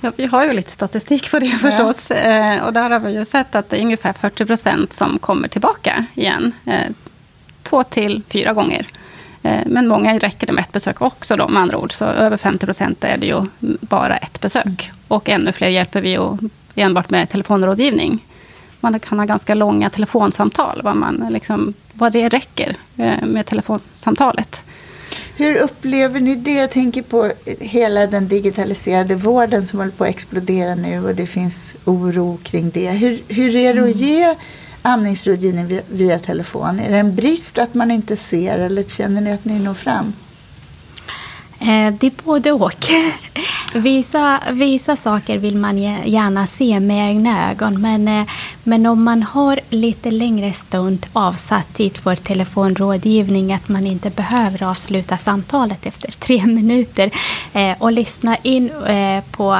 Ja, 0.00 0.12
vi 0.16 0.26
har 0.26 0.44
ju 0.44 0.52
lite 0.52 0.70
statistik 0.70 1.30
på 1.30 1.38
det 1.38 1.48
förstås. 1.50 2.10
Ja. 2.10 2.16
Eh, 2.16 2.66
och 2.66 2.72
där 2.72 2.90
har 2.90 2.98
vi 2.98 3.12
ju 3.12 3.24
sett 3.24 3.54
att 3.54 3.70
det 3.70 3.76
är 3.76 3.80
ungefär 3.80 4.12
40 4.12 4.46
procent 4.46 4.92
som 4.92 5.18
kommer 5.18 5.48
tillbaka 5.48 6.04
igen. 6.14 6.52
Eh, 6.64 6.92
två 7.62 7.84
till 7.84 8.22
fyra 8.28 8.52
gånger. 8.52 8.86
Eh, 9.42 9.60
men 9.66 9.88
många 9.88 10.18
räcker 10.18 10.46
det 10.46 10.52
med 10.52 10.62
ett 10.62 10.72
besök 10.72 11.02
också 11.02 11.36
då, 11.36 11.48
med 11.48 11.62
andra 11.62 11.78
ord. 11.78 11.92
Så 11.92 12.04
över 12.04 12.36
50 12.36 12.66
procent 12.66 13.04
är 13.04 13.16
det 13.16 13.26
ju 13.26 13.46
bara 13.80 14.16
ett 14.16 14.40
besök. 14.40 14.64
Mm. 14.64 14.96
Och 15.08 15.28
ännu 15.28 15.52
fler 15.52 15.68
hjälper 15.68 16.00
vi 16.00 16.10
ju 16.10 16.38
enbart 16.74 17.10
med 17.10 17.28
telefonrådgivning. 17.28 18.24
Man 18.80 19.00
kan 19.00 19.18
ha 19.18 19.26
ganska 19.26 19.54
långa 19.54 19.90
telefonsamtal, 19.90 20.80
vad, 20.84 20.96
man 20.96 21.26
liksom, 21.30 21.74
vad 21.92 22.12
det 22.12 22.28
räcker 22.28 22.76
eh, 22.96 23.26
med 23.26 23.46
telefonsamtalet. 23.46 24.62
Hur 25.36 25.56
upplever 25.56 26.20
ni 26.20 26.34
det? 26.34 26.52
Jag 26.52 26.70
tänker 26.70 27.02
på 27.02 27.32
hela 27.60 28.06
den 28.06 28.28
digitaliserade 28.28 29.14
vården 29.14 29.66
som 29.66 29.78
håller 29.78 29.92
på 29.92 30.04
att 30.04 30.10
explodera 30.10 30.74
nu 30.74 31.04
och 31.04 31.14
det 31.14 31.26
finns 31.26 31.74
oro 31.84 32.38
kring 32.42 32.70
det. 32.70 32.90
Hur, 32.90 33.22
hur 33.28 33.56
är 33.56 33.74
det 33.74 33.80
att 33.80 33.86
mm. 33.86 33.98
ge 33.98 34.34
amningsrådgivning 34.82 35.80
via, 35.88 36.18
telefon? 36.18 36.80
Är 36.80 36.90
det 36.90 36.98
en 36.98 37.14
brist 37.14 37.58
att 37.58 37.74
man 37.74 37.90
inte 37.90 38.16
ser 38.16 38.58
eller 38.58 38.82
känner 38.82 39.20
ni 39.20 39.32
att 39.32 39.44
ni 39.44 39.58
når 39.58 39.74
fram? 39.74 40.12
Eh, 41.60 41.94
det 41.98 42.06
är 42.06 42.24
både 42.24 42.52
och. 42.52 42.86
Vissa, 43.74 44.40
vissa 44.50 44.96
saker 44.96 45.38
vill 45.38 45.56
man 45.56 45.78
gärna 45.78 46.46
se 46.46 46.80
med 46.80 47.10
egna 47.10 47.50
ögon. 47.50 47.80
Men, 47.80 48.08
eh, 48.08 48.26
men 48.62 48.86
om 48.86 49.04
man 49.04 49.22
har 49.22 49.60
lite 49.68 50.10
längre 50.10 50.52
stund 50.52 51.06
avsatt 51.12 51.74
tid 51.74 51.96
för 51.96 52.16
telefonrådgivning, 52.16 53.52
att 53.52 53.68
man 53.68 53.86
inte 53.86 54.10
behöver 54.10 54.62
avsluta 54.62 55.16
samtalet 55.16 55.86
efter 55.86 56.10
tre 56.10 56.46
minuter 56.46 57.10
eh, 57.52 57.76
och 57.78 57.92
lyssna 57.92 58.36
in 58.36 58.70
på 59.30 59.58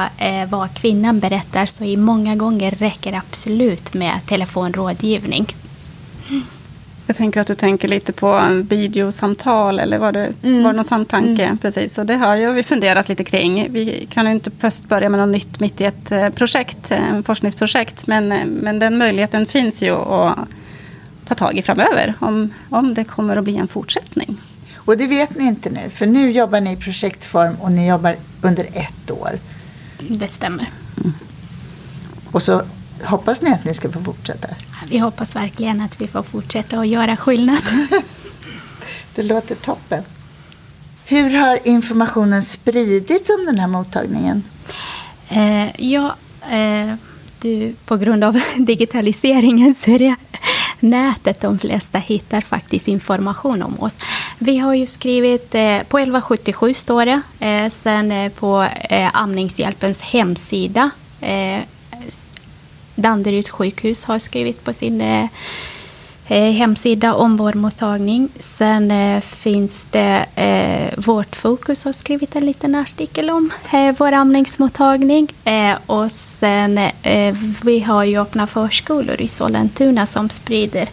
vad 0.49 0.73
kvinnan 0.73 1.19
berättar, 1.19 1.65
så 1.65 1.83
i 1.83 1.97
många 1.97 2.35
gånger 2.35 2.71
räcker 2.71 3.13
absolut 3.13 3.93
med 3.93 4.25
telefonrådgivning. 4.25 5.47
Jag 7.09 7.15
tänker 7.15 7.41
att 7.41 7.47
du 7.47 7.55
tänker 7.55 7.87
lite 7.87 8.13
på 8.13 8.61
videosamtal 8.69 9.79
eller 9.79 9.97
var 9.97 10.11
det, 10.11 10.33
mm. 10.43 10.63
var 10.63 10.69
det 10.71 10.75
någon 10.75 10.85
sån 10.85 11.05
tanke? 11.05 11.43
Mm. 11.43 11.57
Precis, 11.57 11.97
och 11.97 12.05
det 12.05 12.15
har 12.15 12.35
ju 12.35 12.51
vi 12.51 12.63
funderat 12.63 13.09
lite 13.09 13.23
kring. 13.23 13.67
Vi 13.71 14.07
kan 14.11 14.25
ju 14.25 14.31
inte 14.31 14.49
plötsligt 14.49 14.89
börja 14.89 15.09
med 15.09 15.19
något 15.19 15.29
nytt 15.29 15.59
mitt 15.59 15.81
i 15.81 15.83
ett 15.83 16.11
eh, 16.11 16.29
projekt, 16.29 16.91
eh, 16.91 17.21
forskningsprojekt. 17.25 18.07
Men, 18.07 18.31
eh, 18.31 18.45
men 18.45 18.79
den 18.79 18.97
möjligheten 18.97 19.45
finns 19.45 19.81
ju 19.81 19.91
att 19.91 20.39
ta 21.25 21.35
tag 21.35 21.57
i 21.57 21.61
framöver 21.61 22.13
om, 22.19 22.53
om 22.69 22.93
det 22.93 23.03
kommer 23.03 23.37
att 23.37 23.43
bli 23.43 23.57
en 23.57 23.67
fortsättning. 23.67 24.41
Och 24.75 24.97
det 24.97 25.07
vet 25.07 25.37
ni 25.37 25.43
inte 25.43 25.69
nu, 25.69 25.89
för 25.89 26.05
nu 26.05 26.31
jobbar 26.31 26.61
ni 26.61 26.73
i 26.73 26.75
projektform 26.75 27.55
och 27.59 27.71
ni 27.71 27.89
jobbar 27.89 28.15
under 28.41 28.63
ett 28.73 29.11
år. 29.11 29.31
Det 29.99 30.27
stämmer. 30.27 30.69
Mm. 30.97 31.13
Och 32.31 32.41
så 32.41 32.61
hoppas 33.03 33.41
ni 33.41 33.51
att 33.53 33.65
ni 33.65 33.73
ska 33.73 33.91
få 33.91 34.03
fortsätta? 34.03 34.47
Vi 34.89 34.97
hoppas 34.97 35.35
verkligen 35.35 35.81
att 35.81 36.01
vi 36.01 36.07
får 36.07 36.23
fortsätta 36.23 36.79
att 36.79 36.87
göra 36.87 37.17
skillnad. 37.17 37.63
det 39.15 39.23
låter 39.23 39.55
toppen. 39.55 40.03
Hur 41.05 41.29
har 41.29 41.59
informationen 41.67 42.43
spridits 42.43 43.29
om 43.29 43.45
den 43.45 43.59
här 43.59 43.67
mottagningen? 43.67 44.43
Eh, 45.29 45.81
ja, 45.81 46.15
eh, 46.51 46.95
du, 47.41 47.75
på 47.85 47.97
grund 47.97 48.23
av 48.23 48.39
digitaliseringen 48.57 49.75
så 49.75 49.91
är 49.91 49.99
det 49.99 50.15
nätet 50.79 51.41
de 51.41 51.59
flesta 51.59 51.97
hittar 51.97 52.41
faktiskt 52.41 52.87
information 52.87 53.63
om 53.63 53.79
oss. 53.79 53.97
Vi 54.37 54.57
har 54.57 54.73
ju 54.73 54.85
skrivit, 54.85 55.55
eh, 55.55 55.83
på 55.83 55.99
1177 55.99 56.73
står 56.73 57.05
det, 57.05 57.21
eh, 57.39 57.69
sen 57.69 58.11
eh, 58.11 58.31
på 58.31 58.67
eh, 58.89 59.09
Amningshjälpens 59.13 60.01
hemsida 60.01 60.89
Danderyds 62.99 63.49
sjukhus 63.49 64.05
har 64.05 64.19
skrivit 64.19 64.63
på 64.63 64.73
sin 64.73 65.01
eh, 65.01 65.27
eh, 66.27 66.51
hemsida 66.51 67.13
om 67.13 67.37
vår 67.37 67.53
mottagning. 67.53 68.29
Sen 68.39 68.91
eh, 68.91 69.21
finns 69.21 69.87
det 69.91 70.25
eh, 70.35 70.99
Vårt 70.99 71.35
Fokus 71.35 71.85
har 71.85 71.91
skrivit 71.91 72.35
en 72.35 72.45
liten 72.45 72.75
artikel 72.75 73.29
om 73.29 73.51
eh, 73.71 73.95
vår 73.97 74.11
amningsmottagning. 74.11 75.27
Eh, 75.43 75.77
och 75.85 76.11
sen 76.11 76.77
eh, 76.77 77.35
vi 77.63 77.79
har 77.79 78.03
ju 78.03 78.21
öppna 78.21 78.47
förskolor 78.47 79.21
i 79.21 79.27
Sollentuna 79.27 80.05
som 80.05 80.29
sprider 80.29 80.89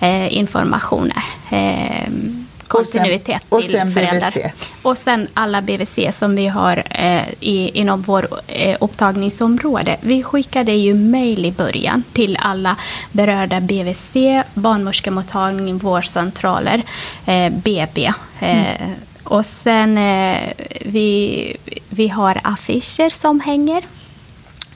eh, 0.00 0.36
information 0.36 1.12
ehm, 1.50 2.46
kontinuitet 2.70 3.42
och 3.48 3.64
sen, 3.64 3.72
sen 3.72 3.92
föräldrar. 3.92 4.30
BVC. 4.30 4.52
Och 4.82 4.98
sen 4.98 5.28
alla 5.34 5.62
BVC 5.62 5.98
som 6.12 6.36
vi 6.36 6.46
har 6.46 6.82
eh, 6.90 7.22
i, 7.40 7.70
inom 7.74 8.02
vår 8.02 8.28
eh, 8.46 8.76
upptagningsområde. 8.80 9.96
Vi 10.00 10.22
skickade 10.22 10.72
ju 10.72 10.94
mejl 10.94 11.46
i 11.46 11.52
början 11.52 12.02
till 12.12 12.38
alla 12.40 12.76
berörda 13.12 13.60
BVC, 13.60 14.16
barnmorskemottagning, 14.54 15.78
vårdcentraler, 15.78 16.82
eh, 17.26 17.52
BB. 17.52 18.12
Eh, 18.40 18.80
mm. 18.80 18.94
Och 19.24 19.46
sen 19.46 19.98
eh, 19.98 20.52
vi, 20.80 21.56
vi 21.88 22.08
har 22.08 22.40
affischer 22.44 23.10
som 23.10 23.40
hänger. 23.40 23.82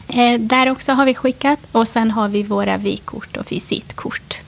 Eh, 0.08 0.40
där 0.40 0.70
också 0.70 0.92
har 0.92 1.06
vi 1.06 1.14
skickat. 1.14 1.58
Och 1.72 1.88
sen 1.88 2.10
har 2.10 2.28
vi 2.28 2.42
våra 2.42 2.76
vykort 2.76 3.36
och 3.36 3.52
visitkort. 3.52 4.43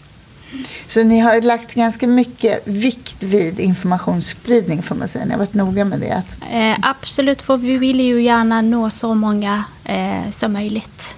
Så 0.88 1.05
ni 1.05 1.19
har 1.21 1.42
lagt 1.42 1.75
ganska 1.75 2.07
mycket 2.07 2.62
vikt 2.64 3.23
vid 3.23 3.61
informationsspridning 3.61 4.83
får 4.83 4.95
man 4.95 5.09
säga. 5.09 5.25
Ni 5.25 5.31
har 5.31 5.38
varit 5.38 5.55
noga 5.55 5.85
med 5.85 6.01
det. 6.01 6.23
Eh, 6.53 6.77
absolut, 6.83 7.42
för 7.42 7.57
vi 7.57 7.79
vill 7.79 8.01
ju 8.01 8.23
gärna 8.23 8.62
nå 8.62 8.90
så 8.90 9.14
många 9.14 9.64
eh, 9.85 10.31
som 10.31 10.53
möjligt. 10.53 11.16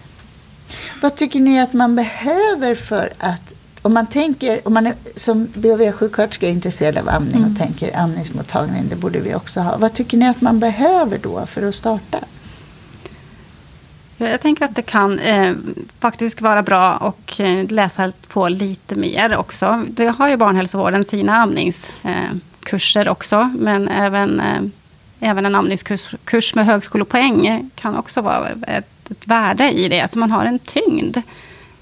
Vad 1.03 1.17
tycker 1.17 1.41
ni 1.41 1.61
att 1.61 1.73
man 1.73 1.97
behöver 1.97 2.75
för 2.75 3.13
att 3.19 3.53
om 3.83 3.95
man 3.95 4.07
tänker, 4.07 4.61
om 4.65 4.75
man 4.75 4.87
är, 4.87 4.95
som 5.15 5.47
BHV-sjuksköterska 5.55 6.47
är 6.47 6.51
intresserad 6.51 6.99
av 6.99 7.09
amning 7.09 7.37
mm. 7.37 7.53
och 7.53 7.59
tänker 7.59 7.99
amningsmottagning, 7.99 8.89
det 8.91 8.97
borde 8.97 9.21
vi 9.21 9.35
också 9.35 9.61
ha. 9.61 9.77
Vad 9.77 9.93
tycker 9.93 10.19
ni 10.19 10.29
att 10.29 10.41
man 10.41 10.61
behöver 10.61 11.19
då 11.19 11.47
för 11.47 11.63
att 11.63 11.75
starta? 11.75 12.19
Jag 14.21 14.41
tänker 14.41 14.65
att 14.65 14.77
det 14.77 14.83
kan 14.83 15.19
eh, 15.19 15.55
faktiskt 16.01 16.41
vara 16.41 16.63
bra 16.63 16.93
att 16.93 17.41
eh, 17.41 17.65
läsa 17.69 18.13
på 18.29 18.49
lite 18.49 18.97
mer 18.97 19.37
också. 19.37 19.85
Det 19.89 20.07
har 20.07 20.29
ju 20.29 20.37
barnhälsovården 20.37 21.05
sina 21.05 21.35
amningskurser 21.35 23.07
eh, 23.07 23.13
också. 23.13 23.55
Men 23.59 23.89
även, 23.89 24.41
eh, 24.41 24.63
även 25.21 25.47
en 25.47 25.55
amningskurs 25.55 26.15
kurs 26.25 26.55
med 26.55 26.67
högskolepoäng 26.67 27.71
kan 27.75 27.97
också 27.97 28.21
vara 28.21 28.49
ett, 28.67 29.11
ett 29.11 29.27
värde 29.27 29.71
i 29.73 29.89
det. 29.89 30.01
Att 30.01 30.15
man 30.15 30.31
har 30.31 30.45
en 30.45 30.59
tyngd. 30.59 31.17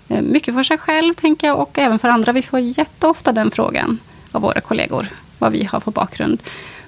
Eh, 0.09 0.23
mycket 0.23 0.55
för 0.55 0.63
sig 0.63 0.79
själv, 0.79 1.15
tänker 1.15 1.47
jag, 1.47 1.59
och 1.59 1.79
även 1.79 1.99
för 1.99 2.09
andra. 2.09 2.33
Vi 2.33 2.43
får 2.43 2.61
jätteofta 2.61 3.33
den 3.33 3.51
frågan 3.51 3.99
av 4.33 4.43
våra 4.43 4.61
kollegor. 4.61 5.07
Vad 5.39 5.53
vi 5.53 5.65
har 5.65 5.81
för 5.81 5.91
bakgrund. 5.91 6.43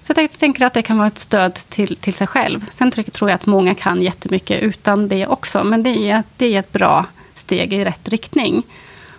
Så 0.08 0.14
jag 0.16 0.30
tänker 0.30 0.66
att 0.66 0.74
det 0.74 0.82
kan 0.82 0.98
vara 0.98 1.08
ett 1.08 1.18
stöd 1.18 1.54
till, 1.54 1.96
till 1.96 2.14
sig 2.14 2.26
själv. 2.26 2.66
Sen 2.70 2.90
tror 2.90 3.30
jag 3.30 3.34
att 3.34 3.46
många 3.46 3.74
kan 3.74 4.02
jättemycket 4.02 4.62
utan 4.62 5.08
det 5.08 5.26
också. 5.26 5.64
Men 5.64 5.82
det 5.82 6.10
är, 6.10 6.22
det 6.36 6.54
är 6.54 6.58
ett 6.58 6.72
bra 6.72 7.06
steg 7.34 7.72
i 7.72 7.84
rätt 7.84 8.08
riktning. 8.08 8.62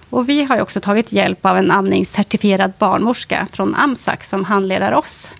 Och 0.09 0.29
vi 0.29 0.43
har 0.43 0.61
också 0.61 0.81
tagit 0.81 1.11
hjälp 1.11 1.45
av 1.45 1.57
en 1.57 1.71
amningscertifierad 1.71 2.73
barnmorska 2.77 3.47
från 3.51 3.75
AMSAC 3.75 4.27
som 4.27 4.45
handleder 4.45 4.93
oss 4.93 5.31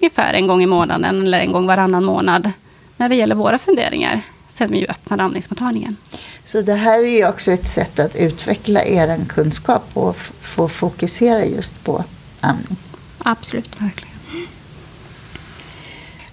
ungefär 0.00 0.34
en 0.34 0.46
gång 0.46 0.62
i 0.62 0.66
månaden 0.66 1.22
eller 1.22 1.40
en 1.40 1.52
gång 1.52 1.66
varannan 1.66 2.04
månad 2.04 2.50
när 2.96 3.08
det 3.08 3.16
gäller 3.16 3.34
våra 3.34 3.58
funderingar 3.58 4.22
sen 4.48 4.70
vi 4.70 4.88
öppnade 4.88 5.22
amningsmottagningen. 5.22 5.96
Så 6.44 6.62
det 6.62 6.74
här 6.74 7.04
är 7.04 7.28
också 7.28 7.52
ett 7.52 7.68
sätt 7.68 7.98
att 7.98 8.16
utveckla 8.16 8.84
er 8.84 9.24
kunskap 9.28 9.84
och 9.92 10.16
få 10.40 10.68
fokusera 10.68 11.44
just 11.44 11.84
på 11.84 12.04
amning? 12.40 12.76
Absolut, 13.18 13.80
verkligen. 13.80 14.05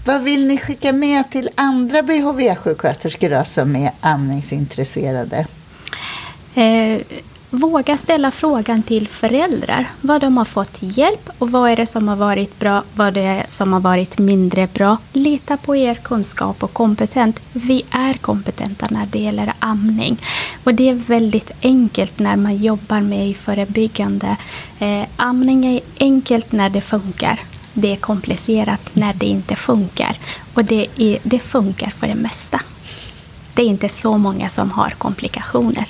Vad 0.06 0.24
vill 0.24 0.48
ni 0.48 0.58
skicka 0.58 0.94
med 0.94 1.30
till 1.32 1.50
andra 1.56 2.02
BHV-sjuksköterskor 2.02 3.44
som 3.44 3.76
är 3.76 3.92
amningsintresserade? 4.02 5.48
Eh, 6.56 7.02
våga 7.50 7.98
ställa 7.98 8.32
frågan 8.32 8.84
till 8.84 9.08
föräldrar. 9.08 9.92
Vad 10.02 10.22
de 10.22 10.38
har 10.38 10.46
fått 10.46 10.78
hjälp 10.82 11.30
och 11.38 11.52
vad 11.52 11.72
är 11.72 11.76
det 11.76 11.86
som 11.86 12.08
har 12.08 12.16
varit 12.16 12.60
bra, 12.60 12.84
vad 12.96 13.14
det 13.14 13.22
är 13.22 13.46
som 13.48 13.74
har 13.74 13.80
varit 13.80 14.18
mindre 14.18 14.68
bra. 14.74 14.98
Lita 15.14 15.58
på 15.58 15.76
er 15.76 15.96
kunskap 15.96 16.64
och 16.64 16.74
kompetens. 16.74 17.36
Vi 17.54 17.86
är 17.92 18.14
kompetenta 18.14 18.88
när 18.90 19.06
det 19.06 19.20
gäller 19.20 19.54
amning. 19.60 20.18
Och 20.64 20.74
det 20.74 20.90
är 20.90 20.94
väldigt 20.94 21.52
enkelt 21.62 22.20
när 22.20 22.36
man 22.36 22.58
jobbar 22.58 23.02
med 23.02 23.38
förebyggande. 23.38 24.38
Eh, 24.80 25.04
amning 25.16 25.66
är 25.66 25.82
enkelt 26.00 26.52
när 26.52 26.70
det 26.70 26.82
funkar 26.82 27.40
det 27.74 27.92
är 27.92 27.96
komplicerat 27.96 28.90
när 28.94 29.14
det 29.14 29.26
inte 29.26 29.56
funkar. 29.56 30.18
Och 30.54 30.66
det, 30.66 30.88
är, 30.98 31.18
det 31.24 31.40
funkar 31.40 31.90
för 31.90 32.08
det 32.08 32.16
mesta. 32.16 32.62
Det 33.54 33.62
är 33.62 33.68
inte 33.68 33.90
så 33.90 34.18
många 34.18 34.50
som 34.50 34.72
har 34.72 34.90
komplikationer. 34.90 35.86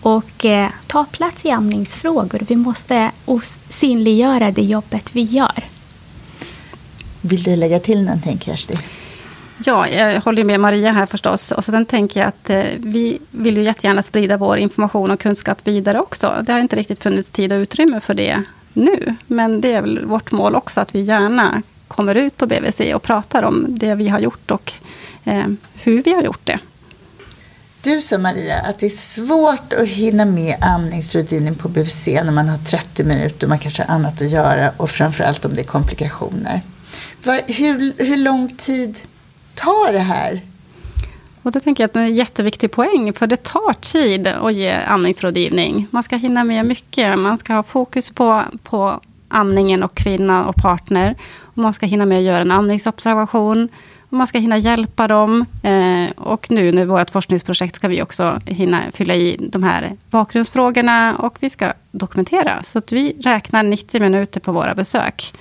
Och 0.00 0.44
eh, 0.44 0.70
ta 0.86 1.04
plats 1.04 1.44
i 1.44 1.50
amningsfrågor. 1.50 2.40
Vi 2.48 2.56
måste 2.56 3.10
synliggöra 3.68 4.50
det 4.50 4.62
jobbet 4.62 5.10
vi 5.12 5.22
gör. 5.22 5.64
Vill 7.20 7.42
du 7.42 7.56
lägga 7.56 7.80
till 7.80 8.02
någonting, 8.02 8.38
Kersti? 8.38 8.74
Ja, 9.64 9.88
jag 9.88 10.20
håller 10.20 10.44
med 10.44 10.60
Maria 10.60 10.92
här 10.92 11.06
förstås. 11.06 11.52
Och 11.52 11.64
sen 11.64 11.86
tänker 11.86 12.20
jag 12.20 12.28
att 12.28 12.50
eh, 12.50 12.64
vi 12.78 13.18
vill 13.30 13.56
ju 13.56 13.62
jättegärna 13.62 14.02
sprida 14.02 14.36
vår 14.36 14.58
information 14.58 15.10
och 15.10 15.20
kunskap 15.20 15.58
vidare 15.64 16.00
också. 16.00 16.42
Det 16.42 16.52
har 16.52 16.60
inte 16.60 16.76
riktigt 16.76 17.02
funnits 17.02 17.30
tid 17.30 17.52
och 17.52 17.56
utrymme 17.56 18.00
för 18.00 18.14
det 18.14 18.42
nu. 18.74 19.14
Men 19.26 19.60
det 19.60 19.72
är 19.72 19.80
väl 19.80 20.04
vårt 20.04 20.32
mål 20.32 20.56
också, 20.56 20.80
att 20.80 20.94
vi 20.94 21.00
gärna 21.00 21.62
kommer 21.88 22.14
ut 22.14 22.36
på 22.36 22.46
BVC 22.46 22.80
och 22.94 23.02
pratar 23.02 23.42
om 23.42 23.66
det 23.68 23.94
vi 23.94 24.08
har 24.08 24.18
gjort 24.18 24.50
och 24.50 24.72
eh, 25.24 25.46
hur 25.74 26.02
vi 26.02 26.12
har 26.12 26.22
gjort 26.22 26.46
det. 26.46 26.58
Du 27.82 28.00
sa 28.00 28.18
Maria 28.18 28.56
att 28.56 28.78
det 28.78 28.86
är 28.86 28.90
svårt 28.90 29.72
att 29.72 29.88
hinna 29.88 30.24
med 30.24 30.56
amningsrutinen 30.60 31.54
på 31.54 31.68
BVC 31.68 32.06
när 32.06 32.32
man 32.32 32.48
har 32.48 32.58
30 32.58 33.04
minuter 33.04 33.46
och 33.46 33.48
man 33.48 33.58
kanske 33.58 33.82
har 33.82 33.94
annat 33.94 34.20
att 34.20 34.30
göra 34.30 34.70
och 34.76 34.90
framförallt 34.90 35.44
om 35.44 35.54
det 35.54 35.60
är 35.60 35.64
komplikationer. 35.64 36.60
hur, 37.46 38.04
hur 38.04 38.16
lång 38.16 38.56
tid 38.56 38.98
tar 39.54 39.92
det 39.92 39.98
här? 39.98 40.40
Och 41.44 41.52
då 41.52 41.60
tänker 41.60 41.82
jag 41.82 41.88
att 41.88 41.94
det 41.94 42.00
är 42.00 42.04
en 42.04 42.14
jätteviktig 42.14 42.70
poäng, 42.70 43.12
för 43.12 43.26
det 43.26 43.42
tar 43.42 43.72
tid 43.72 44.26
att 44.26 44.54
ge 44.54 44.72
amningsrådgivning. 44.72 45.86
Man 45.90 46.02
ska 46.02 46.16
hinna 46.16 46.44
med 46.44 46.66
mycket. 46.66 47.18
Man 47.18 47.36
ska 47.36 47.54
ha 47.54 47.62
fokus 47.62 48.10
på, 48.10 48.42
på 48.62 49.00
amningen 49.28 49.82
och 49.82 49.94
kvinna 49.94 50.46
och 50.46 50.56
partner. 50.56 51.14
Och 51.40 51.58
man 51.58 51.74
ska 51.74 51.86
hinna 51.86 52.06
med 52.06 52.18
att 52.18 52.24
göra 52.24 52.40
en 52.40 52.50
amningsobservation. 52.50 53.68
Och 54.08 54.12
man 54.12 54.26
ska 54.26 54.38
hinna 54.38 54.58
hjälpa 54.58 55.08
dem. 55.08 55.44
Eh, 55.62 56.10
och 56.16 56.50
nu 56.50 56.72
när 56.72 56.84
vårt 56.84 57.10
forskningsprojekt 57.10 57.76
ska 57.76 57.88
vi 57.88 58.02
också 58.02 58.40
hinna 58.46 58.80
fylla 58.92 59.14
i 59.14 59.36
de 59.52 59.62
här 59.62 59.92
bakgrundsfrågorna 60.10 61.16
och 61.16 61.36
vi 61.40 61.50
ska 61.50 61.72
dokumentera. 61.90 62.62
Så 62.62 62.78
att 62.78 62.92
vi 62.92 63.16
räknar 63.20 63.62
90 63.62 64.00
minuter 64.00 64.40
på 64.40 64.52
våra 64.52 64.74
besök. 64.74 65.32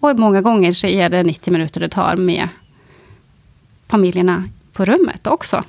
Och 0.00 0.18
många 0.18 0.40
gånger 0.40 0.72
så 0.72 0.86
är 0.86 1.08
det 1.08 1.22
90 1.22 1.52
minuter 1.52 1.80
det 1.80 1.88
tar 1.88 2.16
med 2.16 2.48
familjerna 3.88 4.44
på 4.80 4.84
rummet 4.84 5.26
också. 5.26 5.64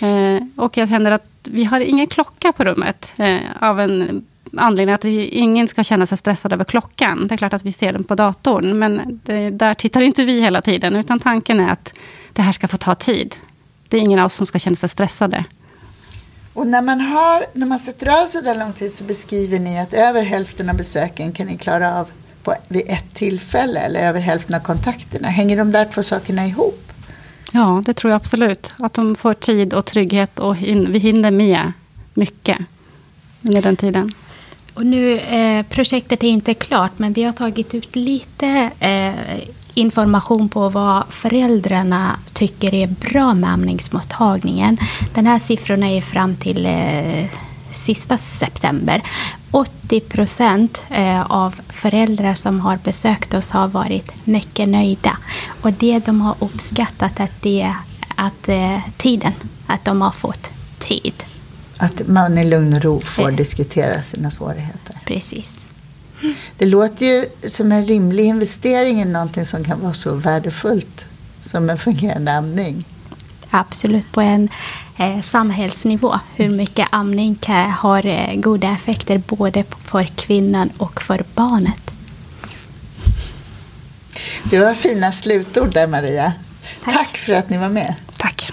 Eh, 0.00 0.42
och 0.56 0.76
jag 0.76 0.88
känner 0.88 1.10
att 1.10 1.26
vi 1.42 1.64
har 1.64 1.80
ingen 1.80 2.06
klocka 2.06 2.52
på 2.52 2.64
rummet. 2.64 3.14
Eh, 3.18 3.40
av 3.60 3.80
en 3.80 4.24
anledning 4.56 4.94
att 4.94 5.04
ingen 5.04 5.68
ska 5.68 5.84
känna 5.84 6.06
sig 6.06 6.18
stressad 6.18 6.52
över 6.52 6.64
klockan. 6.64 7.26
Det 7.28 7.34
är 7.34 7.36
klart 7.36 7.54
att 7.54 7.64
vi 7.64 7.72
ser 7.72 7.92
den 7.92 8.04
på 8.04 8.14
datorn, 8.14 8.78
men 8.78 9.20
det, 9.24 9.50
där 9.50 9.74
tittar 9.74 10.00
inte 10.00 10.24
vi 10.24 10.40
hela 10.40 10.62
tiden. 10.62 10.96
Utan 10.96 11.20
tanken 11.20 11.60
är 11.60 11.72
att 11.72 11.94
det 12.32 12.42
här 12.42 12.52
ska 12.52 12.68
få 12.68 12.76
ta 12.76 12.94
tid. 12.94 13.34
Det 13.88 13.96
är 13.96 14.00
ingen 14.00 14.18
av 14.18 14.26
oss 14.26 14.34
som 14.34 14.46
ska 14.46 14.58
känna 14.58 14.76
sig 14.76 14.88
stressade. 14.88 15.44
Och 16.52 16.66
när 16.66 16.82
man, 16.82 17.00
har, 17.00 17.46
när 17.52 17.66
man 17.66 17.78
sätter 17.78 18.22
av 18.22 18.26
så 18.26 18.40
där 18.40 18.54
lång 18.54 18.72
tid 18.72 18.92
så 18.92 19.04
beskriver 19.04 19.58
ni 19.58 19.80
att 19.80 19.94
över 19.94 20.22
hälften 20.22 20.70
av 20.70 20.76
besöken 20.76 21.32
kan 21.32 21.46
ni 21.46 21.56
klara 21.56 22.00
av 22.00 22.10
på, 22.42 22.54
vid 22.68 22.82
ett 22.88 23.14
tillfälle 23.14 23.80
eller 23.80 24.00
över 24.00 24.20
hälften 24.20 24.54
av 24.54 24.60
kontakterna. 24.60 25.28
Hänger 25.28 25.56
de 25.56 25.72
där 25.72 25.84
två 25.84 26.02
sakerna 26.02 26.46
ihop? 26.46 26.83
Ja, 27.54 27.82
det 27.86 27.94
tror 27.94 28.10
jag 28.10 28.16
absolut. 28.16 28.74
Att 28.76 28.94
de 28.94 29.14
får 29.14 29.34
tid 29.34 29.74
och 29.74 29.84
trygghet 29.84 30.38
och 30.38 30.56
hin 30.56 30.92
vi 30.92 30.98
hinner 30.98 31.30
med 31.30 31.72
mycket 32.14 32.58
under 33.42 33.62
den 33.62 33.76
tiden. 33.76 34.12
Och 34.74 34.86
nu, 34.86 35.18
eh, 35.18 35.66
projektet 35.66 36.22
är 36.22 36.28
inte 36.28 36.54
klart, 36.54 36.92
men 36.96 37.12
vi 37.12 37.22
har 37.22 37.32
tagit 37.32 37.74
ut 37.74 37.96
lite 37.96 38.70
eh, 38.80 39.48
information 39.74 40.48
på 40.48 40.68
vad 40.68 41.02
föräldrarna 41.08 42.16
tycker 42.32 42.74
är 42.74 42.86
bra 42.86 43.34
med 43.34 43.50
amningsmottagningen. 43.50 44.78
Den 45.14 45.26
här 45.26 45.38
siffrorna 45.38 45.90
är 45.90 46.00
fram 46.00 46.36
till 46.36 46.66
eh, 46.66 47.24
sista 47.74 48.18
september. 48.18 49.02
80 49.50 50.00
procent 50.00 50.84
eh, 50.90 51.30
av 51.30 51.60
föräldrar 51.68 52.34
som 52.34 52.60
har 52.60 52.76
besökt 52.84 53.34
oss 53.34 53.50
har 53.50 53.68
varit 53.68 54.26
mycket 54.26 54.68
nöjda. 54.68 55.18
Och 55.62 55.72
det 55.72 55.98
de 55.98 56.20
har 56.20 56.36
uppskattat 56.38 57.20
är 57.20 57.28
det, 57.40 57.74
att 58.16 58.48
eh, 58.48 58.78
tiden, 58.96 59.32
att 59.66 59.84
de 59.84 60.00
har 60.00 60.10
fått 60.10 60.50
tid. 60.78 61.24
Att 61.76 62.08
man 62.08 62.38
i 62.38 62.44
lugn 62.44 62.74
och 62.74 62.82
ro 62.82 63.00
får 63.00 63.30
eh. 63.30 63.36
diskutera 63.36 64.02
sina 64.02 64.30
svårigheter. 64.30 64.96
Precis. 65.06 65.68
Det 66.58 66.66
låter 66.66 67.06
ju 67.06 67.26
som 67.48 67.72
en 67.72 67.86
rimlig 67.86 68.24
investering 68.24 69.00
i 69.00 69.04
någonting 69.04 69.46
som 69.46 69.64
kan 69.64 69.80
vara 69.80 69.92
så 69.92 70.14
värdefullt 70.14 71.04
som 71.40 71.70
en 71.70 71.78
fungerande 71.78 72.32
amning. 72.32 72.84
Absolut, 73.56 74.12
på 74.12 74.20
en 74.20 74.48
eh, 74.98 75.20
samhällsnivå. 75.20 76.18
Hur 76.36 76.48
mycket 76.48 76.88
amning 76.90 77.38
har 77.78 78.06
eh, 78.06 78.34
goda 78.34 78.70
effekter 78.70 79.18
både 79.18 79.64
för 79.84 80.04
kvinnan 80.04 80.70
och 80.76 81.02
för 81.02 81.24
barnet. 81.34 81.90
Det 84.44 84.58
var 84.58 84.74
fina 84.74 85.12
slutord 85.12 85.72
där 85.72 85.86
Maria. 85.86 86.32
Tack, 86.84 86.94
Tack 86.94 87.16
för 87.16 87.32
att 87.32 87.50
ni 87.50 87.58
var 87.58 87.68
med. 87.68 87.94
Tack. 88.16 88.52